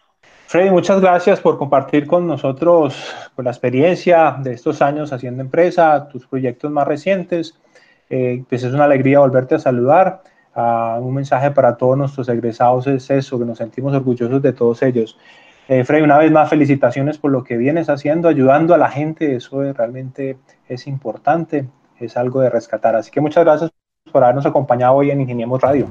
Freddy, 0.47 0.71
muchas 0.71 1.01
gracias 1.01 1.41
por 1.41 1.57
compartir 1.57 2.07
con 2.07 2.27
nosotros 2.27 2.95
pues, 3.35 3.45
la 3.45 3.53
experiencia 3.53 4.37
de 4.43 4.53
estos 4.53 4.83
años 4.83 5.13
haciendo 5.13 5.43
empresa, 5.43 6.09
tus 6.09 6.27
proyectos 6.27 6.71
más 6.73 6.87
recientes. 6.87 7.55
Eh, 8.11 8.43
pues 8.49 8.65
es 8.65 8.75
una 8.75 8.85
alegría 8.85 9.21
volverte 9.21 9.55
a 9.55 9.61
saludar 9.61 10.25
un 10.55 11.15
mensaje 11.15 11.51
para 11.51 11.77
todos 11.77 11.97
nuestros 11.97 12.29
egresados 12.29 12.87
es 12.87 13.09
eso, 13.11 13.39
que 13.39 13.45
nos 13.45 13.59
sentimos 13.59 13.95
orgullosos 13.95 14.43
de 14.43 14.53
todos 14.53 14.83
ellos. 14.83 15.17
Eh, 15.69 15.85
Frey, 15.85 16.03
una 16.03 16.19
vez 16.19 16.33
más, 16.33 16.51
felicitaciones 16.51 17.19
por 17.19 17.31
lo 17.31 17.45
que 17.45 17.57
vienes 17.57 17.89
haciendo, 17.89 18.29
ayudando 18.29 18.75
a 18.75 18.79
la 18.79 18.91
gente, 18.91 19.37
eso 19.37 19.63
realmente 19.73 20.37
es 20.69 20.87
importante, 20.89 21.69
es 22.01 22.17
algo 22.17 22.41
de 22.41 22.51
rescatar. 22.51 22.97
Así 22.97 23.11
que 23.11 23.21
muchas 23.21 23.45
gracias 23.45 23.71
por 24.11 24.25
habernos 24.25 24.47
acompañado 24.47 24.95
hoy 24.95 25.11
en 25.13 25.21
Ingeniemos 25.21 25.61
Radio. 25.61 25.87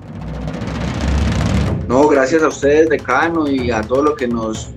No, 1.88 2.08
gracias 2.08 2.43
a 2.43 2.50
ustedes, 2.50 2.89
decano, 2.89 3.48
y 3.48 3.72
a 3.72 3.82
todos 3.82 4.04
los 4.04 4.15
que 4.15 4.28
nos, 4.28 4.72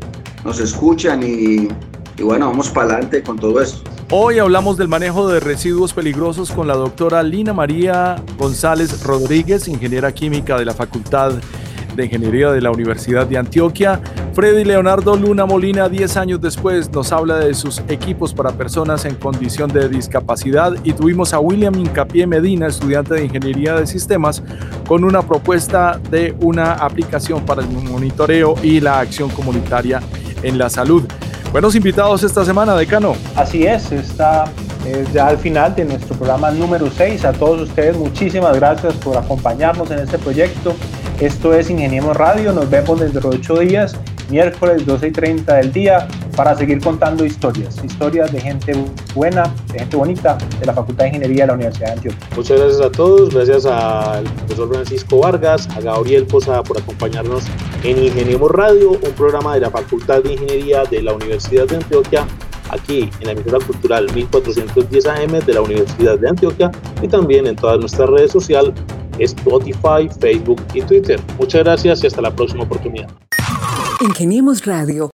nos 0.45 0.61
escuchan 0.61 1.23
y, 1.23 1.69
y 2.17 2.23
bueno, 2.23 2.47
vamos 2.47 2.71
para 2.71 2.93
adelante 2.93 3.23
con 3.23 3.37
todo 3.39 3.61
esto. 3.61 3.91
Hoy 4.15 4.39
hablamos 4.39 4.77
del 4.77 4.89
manejo 4.89 5.27
de 5.27 5.41
residuos 5.41 5.95
peligrosos 5.95 6.51
con 6.51 6.69
la 6.69 6.75
doctora 6.75 7.23
Lina 7.23 7.55
María 7.55 8.17
González 8.37 9.03
Rodríguez, 9.05 9.69
ingeniera 9.69 10.13
química 10.13 10.59
de 10.59 10.67
la 10.67 10.75
Facultad 10.75 11.33
de 11.97 12.05
Ingeniería 12.05 12.51
de 12.51 12.61
la 12.61 12.71
Universidad 12.71 13.27
de 13.27 13.39
Antioquia. 13.39 14.03
Freddy 14.35 14.65
Leonardo 14.65 15.17
Luna 15.17 15.47
Molina, 15.47 15.89
10 15.89 16.19
años 16.19 16.43
después, 16.43 16.93
nos 16.93 17.11
habla 17.11 17.39
de 17.39 17.55
sus 17.55 17.79
equipos 17.89 18.35
para 18.35 18.53
personas 18.53 19.07
en 19.07 19.15
condición 19.15 19.73
de 19.73 19.89
discapacidad. 19.89 20.75
Y 20.85 20.93
tuvimos 20.93 21.33
a 21.33 21.39
William 21.39 21.75
Incapié 21.75 22.27
Medina, 22.27 22.67
estudiante 22.67 23.15
de 23.15 23.25
Ingeniería 23.25 23.77
de 23.77 23.87
Sistemas, 23.87 24.43
con 24.87 25.05
una 25.05 25.23
propuesta 25.23 25.99
de 26.11 26.37
una 26.41 26.75
aplicación 26.75 27.47
para 27.47 27.63
el 27.63 27.69
monitoreo 27.69 28.57
y 28.63 28.79
la 28.81 29.01
acción 29.01 29.31
comunitaria 29.31 30.03
en 30.43 30.59
la 30.59 30.69
salud. 30.69 31.05
Buenos 31.53 31.75
invitados 31.75 32.23
esta 32.23 32.47
semana, 32.47 32.75
decano. 32.75 33.15
Así 33.37 33.67
es, 33.67 33.93
está 33.93 34.47
ya 35.13 35.27
al 35.27 35.37
final 35.37 35.75
de 35.75 35.85
nuestro 35.85 36.17
programa 36.17 36.51
número 36.51 36.91
6. 36.91 37.27
A 37.27 37.33
todos 37.35 37.61
ustedes, 37.61 37.95
muchísimas 37.95 38.57
gracias 38.57 38.95
por 38.95 39.19
acompañarnos 39.19 39.91
en 39.91 39.99
este 39.99 40.17
proyecto. 40.17 40.75
Esto 41.21 41.53
es 41.53 41.69
Ingeniemos 41.69 42.17
Radio. 42.17 42.55
Nos 42.55 42.71
vemos 42.71 42.99
dentro 43.01 43.29
de 43.29 43.37
ocho 43.37 43.59
días 43.59 43.95
miércoles 44.33 44.87
12 44.87 45.09
y 45.09 45.13
30 45.13 45.55
del 45.57 45.73
día 45.73 46.09
para 46.35 46.57
seguir 46.57 46.81
contando 46.81 47.25
historias, 47.25 47.79
historias 47.85 48.33
de 48.33 48.41
gente 48.41 48.73
buena, 49.15 49.53
de 49.71 49.81
gente 49.81 49.95
bonita 49.95 50.39
de 50.59 50.65
la 50.65 50.73
Facultad 50.73 51.05
de 51.05 51.09
Ingeniería 51.11 51.43
de 51.43 51.49
la 51.49 51.53
Universidad 51.53 51.89
de 51.89 51.93
Antioquia. 51.93 52.29
Muchas 52.35 52.59
gracias 52.59 52.81
a 52.81 52.91
todos, 52.91 53.35
gracias 53.35 53.67
al 53.67 54.25
profesor 54.25 54.69
Francisco 54.71 55.19
Vargas, 55.19 55.69
a 55.77 55.81
Gabriel 55.83 56.27
Posada 56.27 56.63
por 56.63 56.79
acompañarnos 56.79 57.45
en 57.85 58.03
Ingeniemos 58.03 58.51
Radio, 58.51 58.93
un 58.93 59.13
programa 59.13 59.55
de 59.55 59.61
la 59.61 59.71
Facultad 59.71 60.23
de 60.23 60.33
Ingeniería 60.33 60.85
de 60.85 61.03
la 61.03 61.13
Universidad 61.13 61.67
de 61.67 61.77
Antioquia 61.77 62.27
aquí 62.71 63.11
en 63.21 63.27
la 63.27 63.33
emisora 63.33 63.59
cultural 63.67 64.11
1410 64.15 65.07
AM 65.09 65.33
de 65.45 65.53
la 65.53 65.61
Universidad 65.61 66.19
de 66.19 66.31
Antioquia 66.31 66.71
y 67.03 67.09
también 67.09 67.47
en 67.47 67.55
todas 67.55 67.79
nuestras 67.79 68.09
redes 68.09 68.33
sociales, 68.33 68.73
Spotify, 69.19 70.09
Facebook 70.21 70.63
y 70.73 70.81
Twitter. 70.81 71.21
Muchas 71.39 71.65
gracias 71.65 72.03
y 72.03 72.07
hasta 72.07 72.23
la 72.23 72.35
próxima 72.35 72.65
oportunidad. 72.65 73.09
Ingeniemos 74.03 74.67
Radio 74.67 75.11